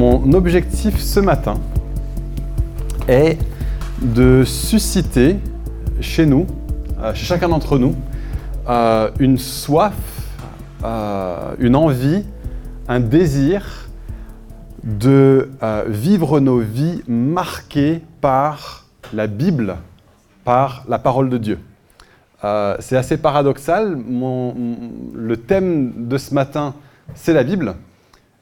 [0.00, 1.60] Mon objectif ce matin
[3.06, 3.36] est
[4.00, 5.36] de susciter
[6.00, 6.46] chez nous,
[7.02, 7.94] euh, chez chacun d'entre nous,
[8.70, 9.92] euh, une soif,
[10.84, 12.24] euh, une envie,
[12.88, 13.90] un désir
[14.84, 15.50] de
[15.86, 19.76] vivre nos vies marquées par la Bible,
[20.44, 21.58] par la parole de Dieu.
[22.78, 23.98] c'est assez paradoxal.
[23.98, 26.72] le thème de ce matin,
[27.14, 27.74] c'est la Bible.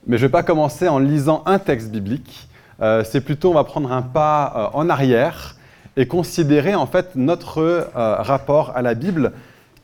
[0.07, 2.49] Mais je ne vais pas commencer en lisant un texte biblique.
[2.81, 5.57] Euh, c'est plutôt, on va prendre un pas euh, en arrière
[5.97, 9.33] et considérer en fait notre euh, rapport à la Bible.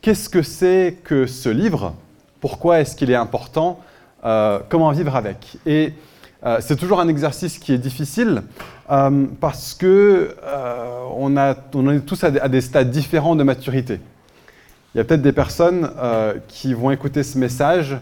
[0.01, 1.93] Qu'est-ce que c'est que ce livre?
[2.39, 3.79] Pourquoi est-ce qu'il est important?
[4.69, 5.57] Comment vivre avec?
[5.67, 5.93] Et
[6.59, 8.41] c'est toujours un exercice qui est difficile
[9.39, 10.35] parce que
[11.15, 13.99] on, est tous à des, stades différents de maturité.
[14.93, 15.91] Il y a peut-être des personnes
[16.47, 17.97] qui vont écouter ce message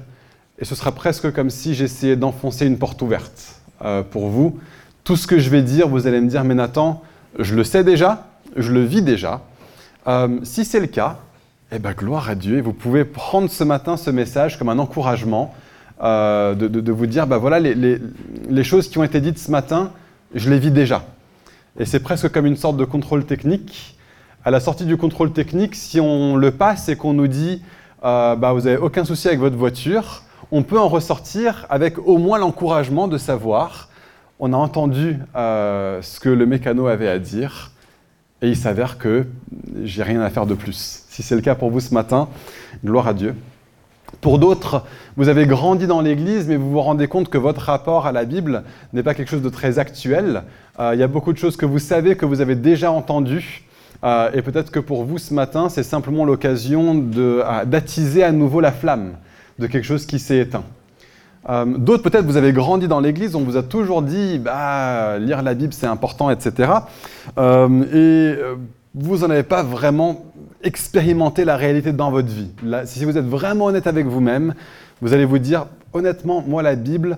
[0.64, 4.61] et ce sera presque comme si j'essayais d'enfoncer une porte ouverte euh, pour vous.
[5.03, 7.03] Tout ce que je vais dire, vous allez me dire, mais Nathan,
[7.38, 9.42] je le sais déjà, je le vis déjà.
[10.08, 11.17] Euh, si c'est le cas,
[11.73, 12.61] eh ben, gloire à Dieu.
[12.61, 15.53] Vous pouvez prendre ce matin ce message comme un encouragement
[16.02, 19.92] euh, de, vous dire, bah voilà, les, choses qui ont été dites ce matin,
[20.33, 21.03] je les vis déjà.
[21.77, 23.98] Et c'est presque comme une sorte de contrôle technique.
[24.45, 27.61] À la sortie du contrôle technique, si on le passe et qu'on nous dit,
[28.02, 30.22] bah, vous n'avez aucun souci avec votre voiture,
[30.55, 33.89] on peut en ressortir avec au moins l'encouragement de savoir,
[34.39, 37.71] on a entendu euh, ce que le mécano avait à dire,
[38.43, 39.25] et il s'avère que
[39.83, 41.05] j'ai rien à faire de plus.
[41.09, 42.29] Si c'est le cas pour vous ce matin,
[42.85, 43.33] gloire à Dieu.
[44.21, 44.83] Pour d'autres,
[45.17, 48.23] vous avez grandi dans l'Église, mais vous vous rendez compte que votre rapport à la
[48.23, 48.61] Bible
[48.93, 50.43] n'est pas quelque chose de très actuel.
[50.79, 53.63] Euh, il y a beaucoup de choses que vous savez, que vous avez déjà entendues.
[54.03, 56.93] Euh, et peut-être que pour vous ce matin, c'est simplement l'occasion
[57.65, 59.13] d'attiser à nouveau la flamme
[59.59, 60.63] de quelque chose qui s'est éteint.
[61.49, 65.41] Euh, d'autres, peut-être, vous avez grandi dans l'Église, on vous a toujours dit, bah, lire
[65.41, 66.71] la Bible, c'est important, etc.
[67.37, 68.55] Euh, et euh,
[68.95, 70.25] vous n'en avez pas vraiment
[70.63, 72.52] expérimenté la réalité dans votre vie.
[72.86, 74.53] si vous êtes vraiment honnête avec vous-même,
[75.02, 77.17] vous allez vous dire, honnêtement, moi, la Bible,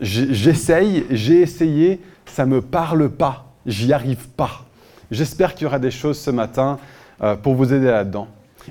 [0.00, 4.64] j'essaye, j'ai essayé, ça ne me parle pas, j'y arrive pas.
[5.10, 6.78] J'espère qu'il y aura des choses ce matin
[7.42, 8.28] pour vous aider là-dedans.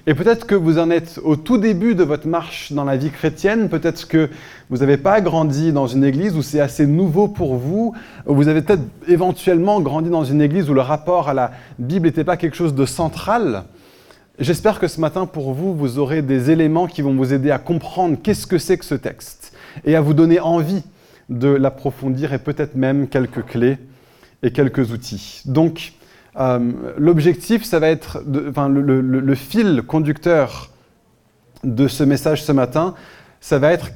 [0.08, 3.12] Et peut-être que vous en êtes au tout début de votre marche dans la vie
[3.12, 4.30] chrétienne, peut-être que
[4.70, 7.94] vous n'avez pas grandi dans une église où c'est assez nouveau pour vous,
[8.26, 12.24] vous avez peut-être éventuellement grandi dans une église où le rapport à la Bible n'était
[12.24, 13.64] pas quelque chose de central.
[14.38, 17.58] J'espère que ce matin, pour vous, vous aurez des éléments qui vont vous aider à
[17.58, 19.54] comprendre qu'est-ce que c'est que ce texte
[19.86, 20.84] et à vous donner envie
[21.30, 23.78] de l'approfondir et peut-être même quelques clés
[24.44, 25.42] et quelques outils.
[25.46, 25.94] Donc,
[26.38, 30.70] euh, l'objectif, ça va être, le, fil conducteur
[31.64, 32.94] de ce message ce matin,
[33.40, 33.92] ça va être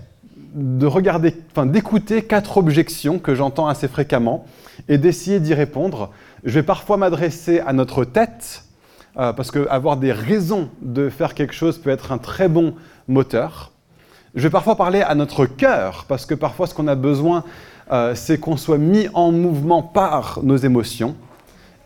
[0.54, 4.46] de regarder, enfin, d'écouter quatre objections que j'entends assez fréquemment
[4.88, 6.12] et d'essayer d'y répondre.
[6.44, 8.64] Je vais parfois m'adresser à notre tête,
[9.18, 12.74] euh, parce qu'avoir des raisons de faire quelque chose peut être un très bon
[13.08, 13.72] moteur.
[14.36, 17.44] Je vais parfois parler à notre cœur, parce que parfois ce qu'on a besoin,
[17.92, 21.16] euh, c'est qu'on soit mis en mouvement par nos émotions.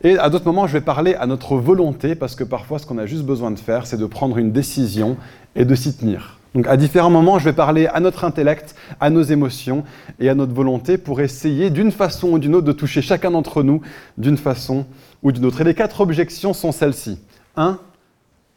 [0.03, 2.97] Et à d'autres moments, je vais parler à notre volonté, parce que parfois, ce qu'on
[2.97, 5.17] a juste besoin de faire, c'est de prendre une décision
[5.55, 6.39] et de s'y tenir.
[6.55, 9.83] Donc à différents moments, je vais parler à notre intellect, à nos émotions
[10.19, 13.63] et à notre volonté pour essayer d'une façon ou d'une autre de toucher chacun d'entre
[13.63, 13.81] nous
[14.17, 14.85] d'une façon
[15.23, 15.61] ou d'une autre.
[15.61, 17.19] Et les quatre objections sont celles-ci.
[17.55, 17.79] Un,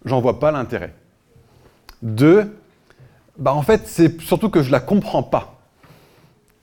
[0.04, 0.92] j'en vois pas l'intérêt.
[2.02, 2.54] Deux,
[3.38, 5.58] bah en fait, c'est surtout que je la comprends pas.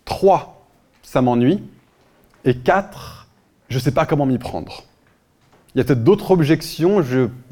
[0.05, 0.67] Trois,
[1.01, 1.63] ça m'ennuie.
[2.45, 3.22] Et quatre,
[3.69, 4.83] je ne sais pas comment m'y prendre.
[5.75, 7.03] Il y a peut-être d'autres objections.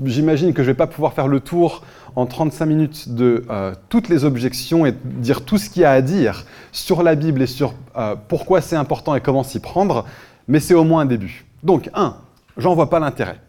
[0.04, 1.84] J'imagine que je ne vais pas pouvoir faire le tour
[2.16, 5.92] en 35 minutes de euh, toutes les objections et dire tout ce qu'il y a
[5.92, 10.06] à dire sur la Bible et sur euh, pourquoi c'est important et comment s'y prendre,
[10.48, 11.46] mais c'est au moins un début.
[11.64, 12.18] Donc, un,
[12.58, 13.40] j'en vois pas l'intérêt.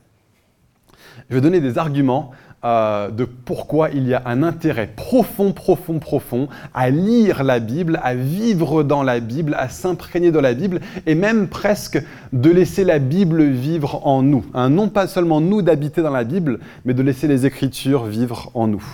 [1.28, 2.30] Je vais donner des arguments
[2.64, 7.98] euh, de pourquoi il y a un intérêt profond, profond, profond à lire la Bible,
[8.02, 12.84] à vivre dans la Bible, à s'imprégner de la Bible, et même presque de laisser
[12.84, 14.44] la Bible vivre en nous.
[14.54, 18.50] Hein, non pas seulement nous d'habiter dans la Bible, mais de laisser les Écritures vivre
[18.54, 18.84] en nous.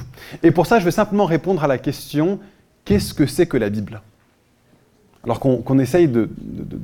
[0.42, 2.38] Et pour ça, je vais simplement répondre à la question,
[2.84, 4.00] qu'est-ce que c'est que la Bible?
[5.28, 6.30] Alors qu'on essaye de,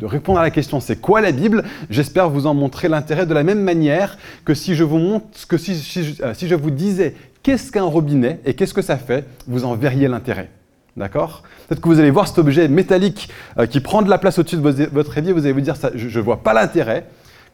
[0.02, 3.42] répondre à la question c'est quoi la Bible, j'espère vous en montrer l'intérêt de la
[3.42, 7.84] même manière que si je vous montre, que si, euh, je vous disais qu'est-ce qu'un
[7.84, 10.50] robinet et qu'est-ce que ça fait, vous en verriez l'intérêt.
[10.94, 11.42] D'accord?
[11.66, 14.56] Peut-être que vous allez voir cet objet métallique euh, qui prend de la place au-dessus
[14.56, 17.06] de votre évier, vous allez vous dire je ne vois pas l'intérêt.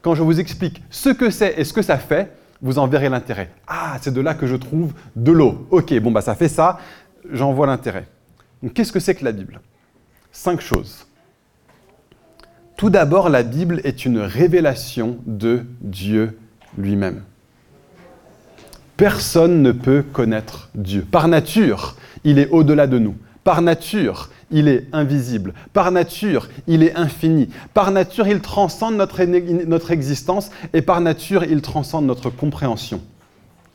[0.02, 2.32] Quand je vous explique ce que c'est et ce que ça fait,
[2.62, 3.50] vous en verrez l'intérêt.
[3.68, 5.68] Ah, c'est de là que je trouve de l'eau.
[5.70, 6.80] Ok, bon, bah ça fait ça,
[7.30, 8.08] j'en vois l'intérêt.
[8.74, 9.60] Qu'est-ce que c'est que la Bible?
[10.32, 11.06] Cinq choses.
[12.76, 16.38] Tout d'abord, la Bible est une révélation de Dieu
[16.78, 17.22] lui-même.
[18.96, 21.06] Personne ne peut connaître Dieu.
[21.10, 23.16] Par nature, il est au-delà de nous.
[23.44, 25.54] Par nature, il est invisible.
[25.72, 27.48] Par nature, il est infini.
[27.74, 33.00] Par nature, il transcende notre, existence et par nature, il transcende notre compréhension.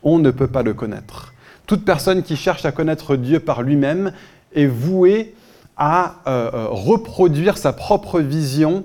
[0.02, 1.34] On ne peut pas le connaître.
[1.66, 4.12] Toute personne qui cherche à connaître Dieu par lui-même
[4.54, 5.34] est vouée
[5.76, 8.84] à euh, euh, reproduire sa propre vision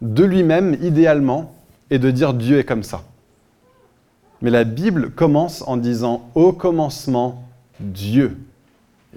[0.00, 1.54] de lui-même, idéalement,
[1.90, 3.02] et de dire Dieu est comme ça.
[4.42, 7.44] Mais la Bible commence en disant Au commencement,
[7.80, 8.36] Dieu.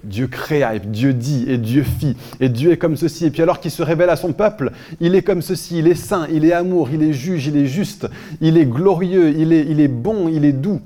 [0.04, 3.26] Dieu créa, et Dieu dit, et Dieu fit, et Dieu est comme ceci.
[3.26, 4.70] Et puis alors qu'il se révèle à son peuple,
[5.00, 7.66] il est comme ceci, il est saint, il est amour, il est juge, il est
[7.66, 8.08] juste,
[8.40, 10.80] il est glorieux, il est, il est bon, il est doux.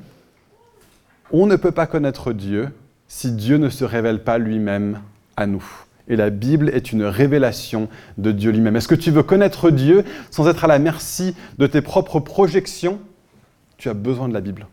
[1.30, 2.70] On ne peut pas connaître Dieu
[3.06, 5.00] si Dieu ne se révèle pas lui-même
[5.36, 5.64] à nous.
[6.08, 7.88] Et la Bible est une révélation
[8.18, 8.76] de Dieu lui-même.
[8.76, 12.98] Est-ce que tu veux connaître Dieu sans être à la merci de tes propres projections?
[13.78, 14.66] Tu as besoin de la Bible.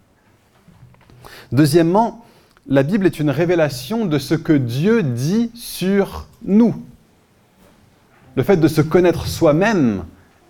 [1.51, 2.25] Deuxièmement,
[2.67, 6.75] la Bible est une révélation de ce que Dieu dit sur nous.
[8.35, 10.03] Le fait de se connaître soi-même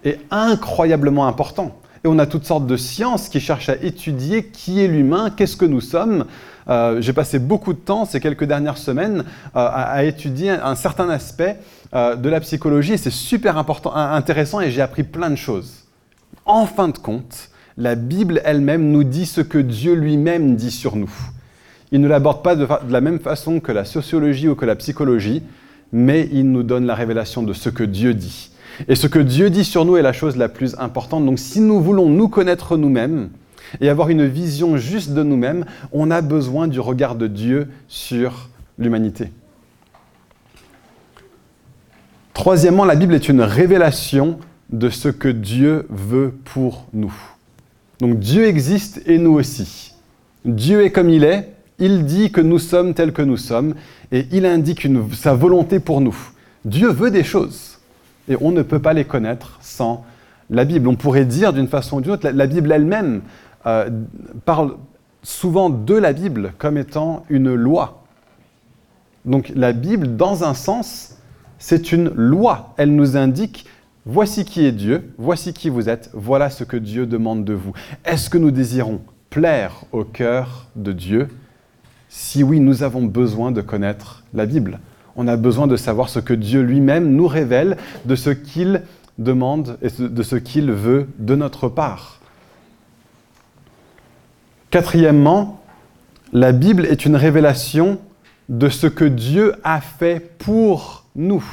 [0.03, 1.79] est incroyablement important.
[2.03, 5.57] Et on a toutes sortes de sciences qui cherchent à étudier qui est l'humain, qu'est-ce
[5.57, 6.25] que nous sommes,
[6.69, 9.24] euh, j'ai passé beaucoup de temps ces quelques dernières semaines
[9.56, 11.57] euh, à, étudier un, certain aspect
[11.95, 15.86] euh, de la psychologie et c'est super important, intéressant et j'ai appris plein de choses.
[16.45, 20.95] En fin de compte, la Bible elle-même nous dit ce que Dieu lui-même dit sur
[20.95, 21.12] nous.
[21.92, 25.42] Il ne l'aborde pas de, la même façon que la sociologie ou que la psychologie,
[25.92, 28.51] mais il nous donne la révélation de ce que Dieu dit.
[28.88, 31.25] Et ce que Dieu dit sur nous est la chose la plus importante.
[31.25, 33.30] Donc si nous voulons nous connaître nous-mêmes,
[33.81, 38.50] et avoir une vision juste de nous-mêmes, on a besoin du regard de Dieu sur
[38.77, 39.31] l'humanité.
[42.33, 44.39] Troisièmement, la Bible est une révélation
[44.69, 47.13] de ce que Dieu veut pour nous.
[48.00, 49.94] Donc Dieu existe et nous aussi.
[50.45, 51.50] Dieu est comme il est,
[51.80, 53.75] il dit que nous sommes tels que nous sommes
[54.12, 56.16] et il indique sa volonté pour nous.
[56.66, 57.80] Dieu veut des choses
[58.30, 60.06] et on ne peut pas les connaître sans
[60.50, 60.88] la Bible.
[60.88, 63.21] On pourrait dire d'une façon ou d'une autre, la Bible elle-même
[63.69, 63.89] euh,
[64.45, 64.75] parle
[65.24, 68.04] souvent de la Bible comme étant une loi.
[69.25, 71.18] Donc la Bible, dans un sens,
[71.57, 72.74] c'est une loi.
[72.77, 73.66] Elle nous indique,
[74.06, 77.74] voici qui est Dieu, voici qui vous êtes, voilà ce que Dieu demande de vous.
[78.06, 81.27] Est-ce que nous désirons plaire au cœur de Dieu?
[82.07, 84.80] Si oui, nous avons besoin de connaître la Bible.
[85.16, 88.83] On a besoin de savoir ce que Dieu lui-même nous révèle de ce qu'il
[89.18, 92.19] demande et de ce qu'il veut de notre part.
[94.71, 95.63] Quatrièmement,
[96.31, 98.00] la Bible est une révélation
[98.50, 101.44] de ce que Dieu a fait pour nous.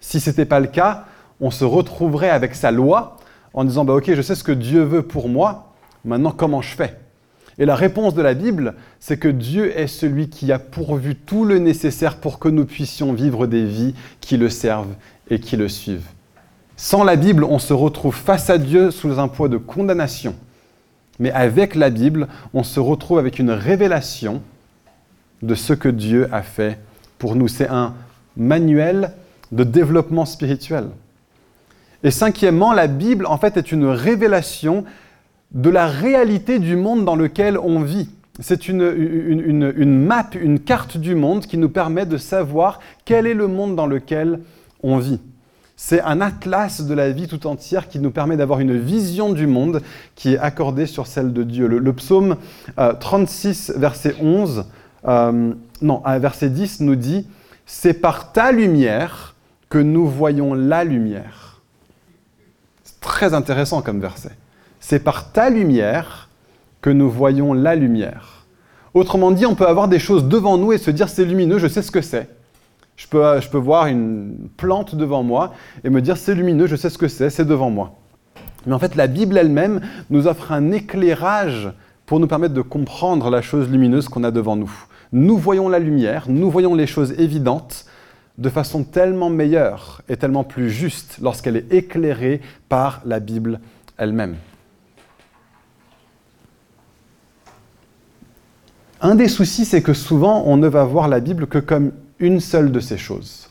[0.00, 1.04] Si ce n'était pas le cas,
[1.40, 3.18] on se retrouverait avec sa loi
[3.54, 5.74] en disant bah, Ok, je sais ce que Dieu veut pour moi,
[6.04, 6.98] maintenant comment je fais?
[7.56, 11.44] Et la réponse de la Bible, c'est que Dieu est celui qui a pourvu tout
[11.44, 14.94] le nécessaire pour que nous puissions vivre des vies qui le servent
[15.30, 16.08] et qui le suivent.
[16.76, 20.34] Sans la Bible, on se retrouve face à Dieu sous un poids de condamnation
[21.18, 24.42] mais avec la Bible, on se retrouve avec une révélation
[25.42, 26.78] de ce que Dieu a fait
[27.18, 27.48] pour nous.
[27.48, 27.94] C'est un
[28.36, 29.12] manuel
[29.52, 30.88] de développement spirituel.
[32.04, 34.84] Et cinquièmement, la Bible, en fait, est une révélation
[35.52, 38.08] de la réalité du monde dans lequel on vit.
[38.40, 43.48] C'est une, map, une carte du monde qui nous permet de savoir quel est le
[43.48, 44.40] monde dans lequel
[44.82, 45.20] on vit.
[45.80, 49.46] C'est un atlas de la vie tout entière qui nous permet d'avoir une vision du
[49.46, 49.80] monde
[50.16, 51.68] qui est accordée sur celle de Dieu.
[51.68, 52.36] Le, psaume
[52.76, 54.64] 36, euh, verset 11,
[55.06, 57.28] euh, non, verset 10 nous dit
[57.64, 59.36] C'est par ta lumière
[59.68, 61.60] que nous voyons la lumière.
[62.82, 64.32] C'est très intéressant comme verset.
[64.80, 66.28] C'est par ta lumière
[66.82, 68.44] que nous voyons la lumière.
[68.94, 71.68] Autrement dit, on peut avoir des choses devant nous et se dire c'est lumineux, je
[71.68, 72.28] sais ce que c'est.
[72.98, 76.74] Je peux, je peux voir une plante devant moi et me dire c'est lumineux, je
[76.74, 77.94] sais ce que c'est, c'est devant moi.
[78.66, 81.72] Mais en fait, la Bible elle-même nous offre un éclairage
[82.06, 84.72] pour nous permettre de comprendre la chose lumineuse qu'on a devant nous.
[85.12, 87.86] Nous voyons la lumière, nous voyons les choses évidentes
[88.36, 93.60] de façon tellement meilleure et tellement plus juste lorsqu'elle est éclairée par la Bible
[93.96, 94.36] elle-même.
[99.00, 102.40] Un des soucis, c'est que souvent, on ne va voir la Bible que comme une
[102.40, 103.48] seule de ces choses.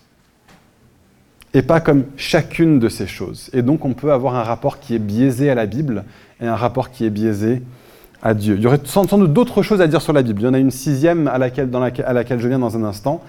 [1.54, 3.50] Et pas comme chacune de ces choses.
[3.54, 6.04] Et donc on peut avoir un rapport qui est biaisé à la Bible
[6.42, 7.64] et un rapport qui est biaisé
[8.22, 8.56] à Dieu.
[8.56, 10.42] Il y aurait sans, doute d'autres choses à dire sur la Bible.
[10.42, 11.70] Il y en a une sixième à laquelle,
[12.06, 13.24] à laquelle je viens dans un instant.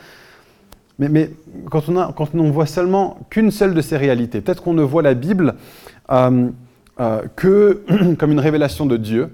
[0.98, 1.30] Mais,
[1.70, 5.54] quand, on voit seulement qu'une seule de ces réalités, peut-être qu'on ne voit la Bible
[6.10, 6.48] euh,
[6.98, 7.84] euh, que
[8.18, 9.30] comme une révélation de Dieu,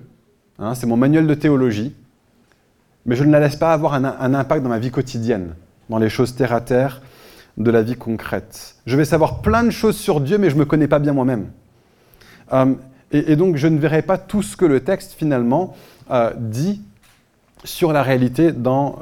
[0.59, 1.95] hein, c'est mon manuel de théologie,
[3.07, 5.55] mais je ne la laisse pas avoir un, impact dans ma vie quotidienne,
[5.89, 7.03] dans les choses terre à terre
[7.57, 8.77] de la vie concrète.
[8.87, 11.13] Je vais savoir plein de choses sur Dieu, mais je ne me connais pas bien
[11.13, 11.51] moi-même.
[12.53, 12.75] Euh,
[13.13, 15.77] et, donc je ne verrai pas tout ce que le texte finalement
[16.37, 16.83] dit
[17.65, 18.99] sur la réalité dans,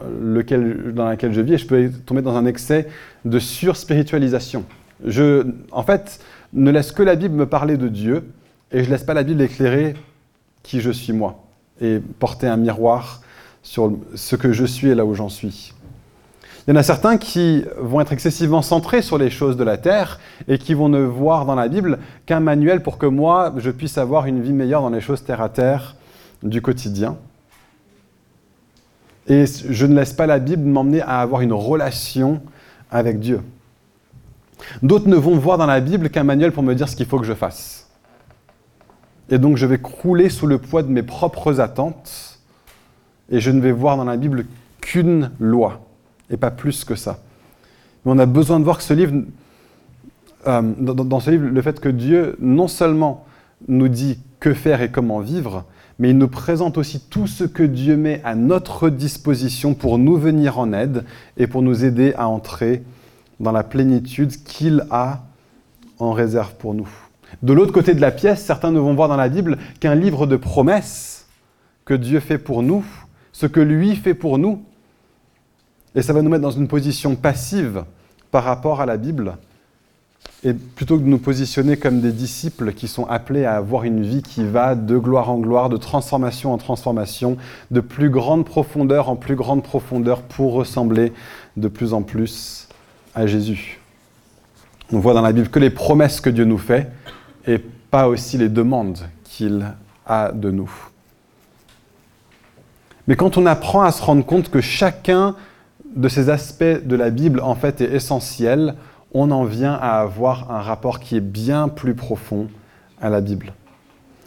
[0.95, 2.89] dans laquelle je vis et je peux tomber dans un excès
[3.25, 4.65] de surspiritualisation.
[5.05, 6.21] Je, en fait,
[6.53, 8.25] ne laisse que la Bible me parler de Dieu
[8.71, 9.95] et je ne laisse pas la Bible éclairer
[10.62, 11.45] qui je suis moi
[11.81, 13.23] et porter un miroir
[13.62, 15.75] sur ce que je suis et là où j'en suis.
[16.66, 19.78] Il y en a certains qui vont être excessivement centrés sur les choses de la
[19.78, 23.71] terre et qui vont ne voir dans la Bible qu'un manuel pour que moi, je
[23.71, 25.97] puisse avoir une vie meilleure dans les choses terre à terre
[26.45, 27.16] du quotidien.
[29.26, 32.40] Et je ne laisse pas la Bible m'emmener à avoir une relation
[32.92, 33.40] avec Dieu.
[34.83, 37.19] D'autres ne vont voir dans la Bible qu'un manuel pour me dire ce qu'il faut
[37.19, 37.88] que je fasse.
[39.31, 42.38] Et donc je vais crouler sous le poids de mes propres attentes
[43.31, 44.47] et je ne vais voir dans la Bible
[44.81, 45.81] qu'une loi
[46.33, 47.21] et pas plus que ça.
[48.05, 49.15] Mais on a besoin de voir que ce livre,
[50.47, 53.25] euh, dans ce livre, le fait que Dieu non seulement
[53.69, 55.65] nous dit que faire et comment vivre,
[55.99, 60.17] mais il nous présente aussi tout ce que Dieu met à notre disposition pour nous
[60.17, 61.05] venir en aide
[61.37, 62.83] et pour nous aider à entrer
[63.39, 65.23] dans la plénitude qu'il a
[65.99, 66.89] en réserve pour nous.
[67.43, 70.27] De l'autre côté de la pièce, certains ne vont voir dans la Bible qu'un livre
[70.27, 71.27] de promesses
[71.85, 72.85] que Dieu fait pour nous,
[73.33, 74.62] ce que lui fait pour nous.
[75.94, 77.84] Et ça va nous mettre dans une position passive
[78.30, 79.37] par rapport à la Bible,
[80.44, 84.02] et plutôt que de nous positionner comme des disciples qui sont appelés à avoir une
[84.02, 87.37] vie qui va de gloire en gloire, de transformation en transformation,
[87.70, 91.12] de plus grande profondeur en plus grande profondeur pour ressembler
[91.56, 92.68] de plus en plus
[93.14, 93.78] à Jésus.
[94.92, 96.90] On voit dans la Bible que les promesses que Dieu nous fait
[97.46, 99.64] et pas aussi les demandes qu'il
[100.06, 100.70] a de nous.
[103.06, 105.37] Mais quand on apprend à se rendre compte que chacun
[105.94, 108.75] de ces aspects de la Bible en fait est essentiel,
[109.14, 112.49] on en vient à avoir un rapport qui est bien plus profond
[113.00, 113.52] à la Bible.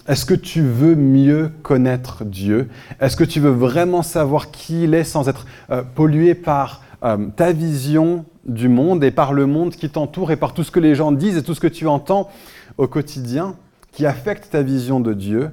[0.08, 2.70] Est-ce que tu veux mieux connaître Dieu?
[3.00, 7.18] Est-ce que tu veux vraiment savoir qui il est sans être euh, pollué par euh,
[7.36, 10.80] ta vision du monde et par le monde qui t'entoure et par tout ce que
[10.80, 12.30] les gens disent et tout ce que tu entends
[12.78, 13.56] au quotidien
[13.92, 15.50] qui affecte ta vision de Dieu?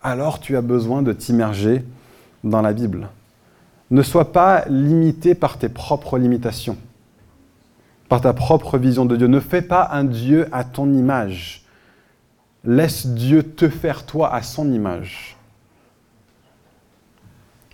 [0.00, 1.84] Alors tu as besoin de t'immerger
[2.44, 3.08] dans la Bible.
[3.92, 6.76] Ne sois pas limité par tes propres limitations
[8.12, 9.26] par ta propre vision de Dieu.
[9.26, 11.64] Ne fais pas un Dieu à ton image.
[12.62, 15.38] Laisse Dieu te faire toi à son image.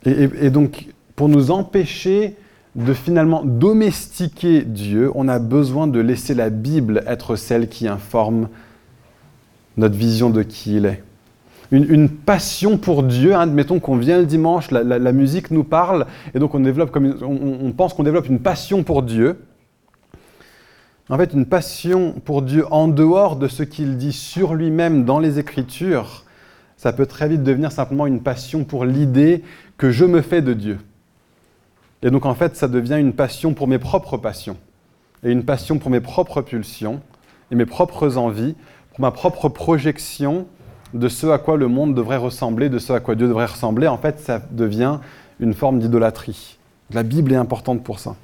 [0.04, 2.36] Et, donc, pour nous empêcher
[2.76, 8.48] de finalement domestiquer Dieu, on a besoin de laisser la Bible être celle qui informe
[9.76, 11.02] notre vision de qui il est.
[11.70, 16.38] Une, passion pour Dieu, hein, admettons qu'on vient le dimanche, la, musique nous parle, et
[16.38, 19.36] donc on, on pense qu'on développe une passion pour Dieu
[21.10, 25.18] en fait une passion pour Dieu en dehors de ce qu'il dit sur lui-même dans
[25.18, 26.24] les Écritures,
[26.76, 29.42] ça peut très vite devenir simplement une passion pour l'idée
[29.78, 30.78] que je me fais de Dieu.
[32.02, 34.56] Et donc en fait, ça devient une passion pour mes propres passions,
[35.24, 37.00] et une passion pour mes propres pulsions,
[37.50, 38.54] et mes propres envies,
[38.90, 40.46] pour ma propre projection
[40.94, 43.88] de ce à quoi le monde devrait ressembler, de ce à quoi Dieu devrait ressembler.
[43.88, 44.98] En fait, ça devient
[45.40, 46.58] une forme d'idolâtrie.
[46.92, 48.16] La Bible est importante pour ça.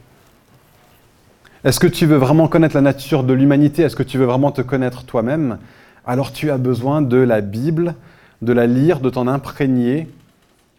[1.64, 3.82] Est-ce que tu veux vraiment connaître la nature de l'humanité?
[3.82, 5.58] Est-ce que tu veux vraiment te connaître toi-même?
[6.06, 7.94] Alors tu as besoin de la Bible,
[8.42, 10.08] de la lire, de t'en imprégner,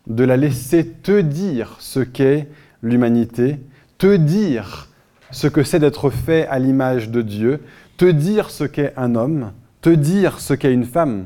[0.08, 2.48] de la laisser te dire ce qu'est
[2.84, 3.60] l'humanité,
[3.98, 4.90] te dire
[5.32, 7.62] ce que c'est d'être fait à l'image de Dieu,
[7.98, 9.52] te dire ce qu'est un homme,
[9.82, 11.26] te dire ce qu'est une femme,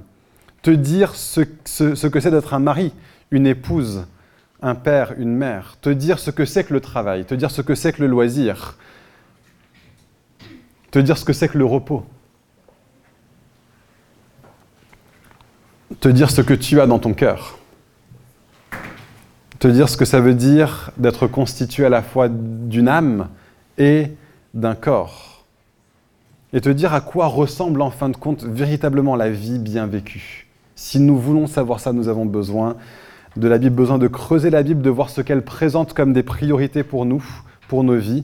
[0.62, 2.94] te dire ce, que c'est d'être un mari,
[3.32, 4.06] une épouse,
[4.62, 7.62] un père, une mère, te dire ce que c'est que le travail, te dire ce
[7.62, 8.78] que c'est que le loisir,
[10.92, 12.06] te dire ce que c'est que le repos,
[16.00, 17.58] te dire ce que tu as dans ton cœur,
[19.60, 23.30] te dire ce que ça veut dire d'être constitué à la fois d'une âme
[23.78, 24.08] et
[24.54, 25.46] d'un corps,
[26.52, 30.49] et te dire à quoi ressemble en fin de compte véritablement la vie bien vécue.
[30.80, 32.78] Si nous voulons savoir ça, nous avons besoin
[33.36, 36.24] de la Bible, besoin de creuser la Bible, de voir ce qu'elle présente comme des
[36.24, 37.22] priorités pour nous,
[37.68, 38.24] pour nos vies,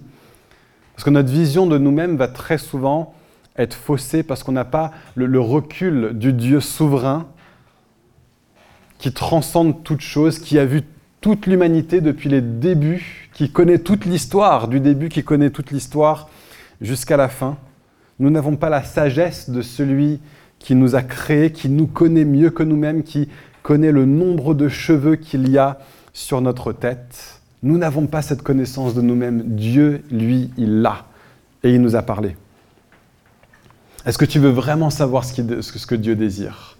[0.94, 3.14] parce que notre vision de nous-mêmes va très souvent
[3.58, 7.28] être faussée parce qu'on n'a pas le, recul du Dieu souverain
[9.00, 10.84] qui transcende toute chose, qui a vu
[11.20, 16.30] toute l'humanité depuis les débuts, qui connaît toute l'histoire, du début qui connaît toute l'histoire
[16.80, 17.58] jusqu'à la fin.
[18.18, 20.22] Nous n'avons pas la sagesse de celui
[20.66, 23.30] qui nous a créés, qui nous connaît mieux que nous-mêmes, qui
[23.62, 25.78] connaît le nombre de cheveux qu'il y a
[26.12, 27.40] sur notre tête.
[27.62, 29.44] Nous n'avons pas cette connaissance de nous-mêmes.
[29.46, 31.06] Dieu, lui, il l'a.
[31.64, 32.36] Et il nous a parlé.
[34.08, 36.78] Est-ce que tu veux vraiment savoir ce, que Dieu désire?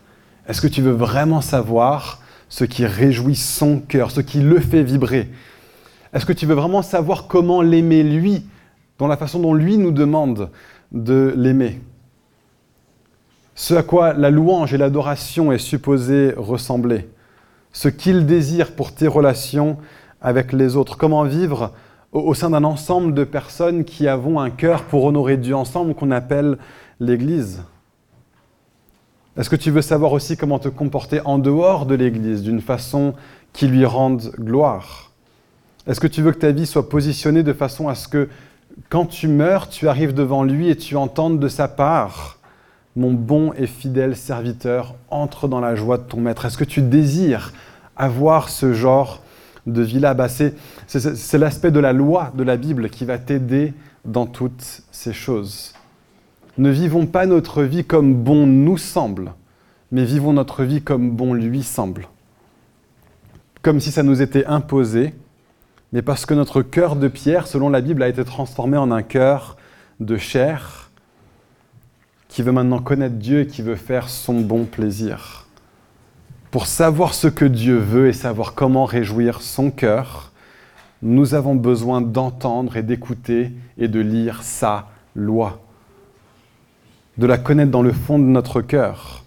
[0.48, 4.82] Est-ce que tu veux vraiment savoir ce qui réjouit son cœur, ce qui le fait
[4.82, 5.30] vibrer?
[6.12, 8.48] Est-ce que tu veux vraiment savoir comment l'aimer lui,
[8.98, 10.50] dans la façon dont lui nous demande
[10.92, 11.82] de l'aimer?
[13.56, 17.08] Ce à quoi la louange et l'adoration est supposée ressembler
[17.72, 19.78] Ce qu'il désire pour tes relations
[20.22, 21.72] avec les autres Comment vivre
[22.12, 26.12] au sein d'un ensemble de personnes qui avons un cœur pour honorer Dieu ensemble qu'on
[26.12, 26.58] appelle
[27.02, 27.64] l'Église.
[29.38, 33.16] Est-ce que tu veux savoir aussi comment te comporter en dehors de l'Église d'une façon
[33.52, 35.12] qui lui rende gloire?
[35.88, 38.30] Est-ce que tu veux que ta vie soit positionnée de façon à ce que
[38.90, 42.35] quand tu meurs, tu arrives devant lui et tu entendes de sa part
[42.96, 46.46] Mon bon et fidèle serviteur, entre dans la joie de ton maître.
[46.46, 47.52] Est-ce que tu désires
[47.98, 49.22] avoir ce genre
[49.68, 50.14] de vie-là?
[50.14, 53.74] Bah, C'est l'aspect de la loi de la Bible qui va t'aider
[54.06, 55.74] dans toutes ces choses.
[56.58, 59.34] Ne vivons pas notre vie comme bon nous semble,
[59.92, 62.08] mais vivons notre vie comme bon lui semble.
[63.62, 65.14] Comme si ça nous était imposé,
[65.92, 69.02] mais parce que notre cœur de pierre, selon la Bible, a été transformé en un
[69.02, 69.58] cœur
[70.00, 70.85] de chair
[72.36, 75.48] qui veut maintenant connaître Dieu et qui veut faire son bon plaisir.
[76.52, 80.34] Pour savoir ce que Dieu veut et savoir comment réjouir son cœur,
[81.02, 85.62] nous avons besoin d'entendre et d'écouter et de lire sa loi
[87.18, 89.24] de la connaître dans le fond de notre cœur,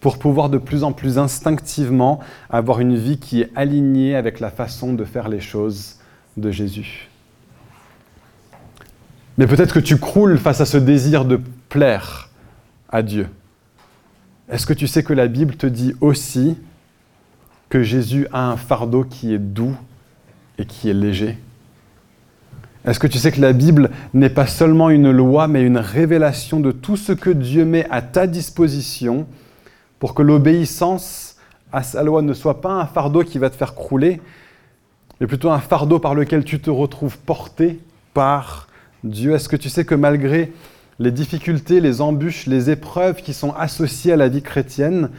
[0.00, 2.18] pour pouvoir de plus en plus instinctivement
[2.50, 6.00] avoir une vie qui est alignée avec la façon de faire les choses
[6.36, 7.08] de Jésus.
[9.36, 12.27] Mais peut-être que tu croules face à ce désir de plaire
[12.88, 13.28] à Dieu.
[14.48, 16.56] Est-ce que tu sais que la Bible te dit aussi
[17.68, 19.76] que Jésus a un fardeau qui est doux
[20.58, 21.38] et qui est léger?
[22.84, 26.60] Est-ce que tu sais que la Bible n'est pas seulement une loi, mais une révélation
[26.60, 29.26] de tout ce que Dieu met à ta disposition
[29.98, 31.36] pour que l'obéissance
[31.70, 34.22] à sa loi ne soit pas un fardeau qui va te faire crouler,
[35.20, 37.80] mais plutôt un fardeau par lequel tu te retrouves porté
[38.14, 38.68] par
[39.04, 39.34] Dieu?
[39.34, 40.52] Est-ce que tu sais que malgré
[40.98, 45.10] les difficultés, les embûches, les épreuves qui sont associées à la vie chrétienne,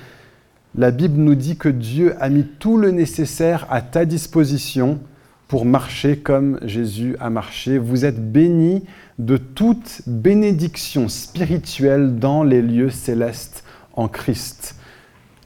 [0.75, 4.99] la Bible nous dit que Dieu a mis tout le nécessaire à ta disposition
[5.47, 7.79] pour marcher comme Jésus a marché.
[7.79, 8.83] Vous êtes bénis
[9.17, 13.63] de toute bénédiction spirituelle dans les lieux célestes
[13.93, 14.75] en Christ.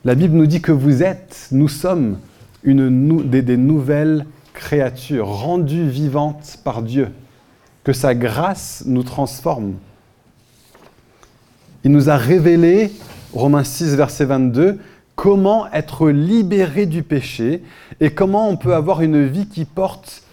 [0.04, 2.18] La Bible nous dit que vous êtes, nous sommes
[2.64, 7.08] une, des, des nouvelles créatures rendues vivantes par Dieu,
[7.86, 9.76] que sa grâce nous transforme.
[11.84, 12.92] Il nous a révélé,
[13.34, 14.80] Romains 6, verset 22,
[15.16, 17.62] comment être libéré du péché
[18.00, 20.24] et comment on peut avoir une vie qui porte,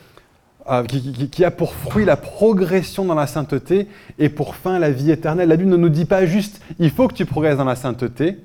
[0.71, 5.11] euh, qui, a pour fruit la progression dans la sainteté et pour fin la vie
[5.11, 5.49] éternelle.
[5.49, 8.39] La Bible ne nous dit pas juste il faut que tu progresses dans la sainteté,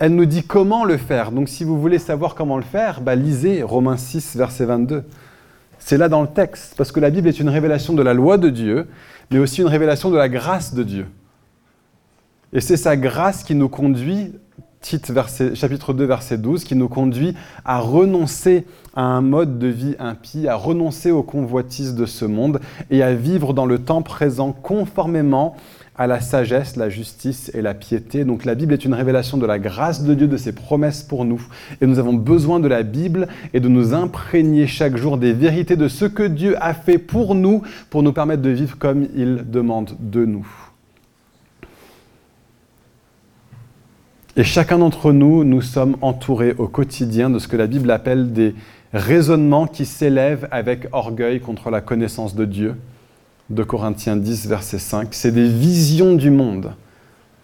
[0.00, 1.30] elle nous dit comment le faire.
[1.30, 5.04] Donc si vous voulez savoir comment le faire, bah, lisez Romains 6, verset 22.
[5.78, 8.38] C'est là dans le texte, parce que la Bible est une révélation de la loi
[8.38, 8.88] de Dieu,
[9.30, 11.06] mais aussi une révélation de la grâce de Dieu.
[12.54, 14.32] Et c'est sa grâce qui nous conduit
[15.54, 17.34] chapitre 2, verset 12, qui nous conduit
[17.64, 22.60] à renoncer à un mode de vie impie, à renoncer aux convoitises de ce monde
[22.90, 25.56] et à vivre dans le temps présent conformément
[25.96, 28.24] à la sagesse, la justice et la piété.
[28.24, 31.24] Donc la Bible est une révélation de la grâce de Dieu, de ses promesses pour
[31.24, 31.42] nous.
[31.80, 35.76] Et nous avons besoin de la Bible et de nous imprégner chaque jour des vérités
[35.76, 39.50] de ce que Dieu a fait pour nous, pour nous permettre de vivre comme il
[39.50, 40.46] demande de nous.
[44.34, 48.32] Et chacun d'entre nous, nous sommes entourés au quotidien de ce que la Bible appelle
[48.32, 48.54] des
[48.94, 52.74] raisonnements qui s'élèvent avec orgueil contre la connaissance de Dieu.
[53.50, 55.08] De Corinthiens 10, verset 5.
[55.10, 56.72] C'est des visions du monde,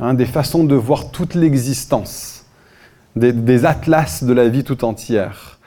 [0.01, 2.46] hein, des façons de voir toute l'existence,
[3.16, 5.59] des, des atlas de la vie tout entière.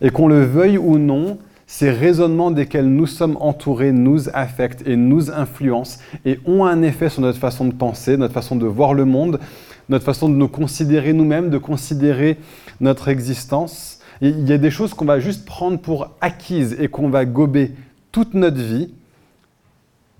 [0.00, 4.94] Et qu'on le veuille ou non, ces raisonnements desquels nous sommes entourés nous affectent et
[4.94, 8.94] nous influencent et ont un effet sur notre façon de penser, notre façon de voir
[8.94, 9.40] le monde,
[9.88, 12.38] notre façon de nous considérer nous-mêmes, de considérer
[12.80, 14.00] notre existence.
[14.20, 17.72] il y a des choses qu'on va juste prendre pour acquises et qu'on va gober
[18.12, 18.90] toute notre vie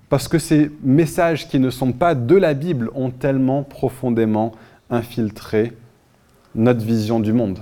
[0.09, 4.51] parce que ces messages qui ne sont pas de la Bible ont tellement profondément
[4.91, 5.73] infiltré
[6.53, 7.59] notre vision du monde.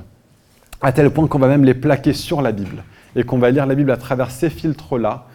[0.82, 2.84] à tel point qu'on va même les plaquer sur la Bible
[3.16, 5.28] et qu'on va lire la Bible à travers ces filtres-là.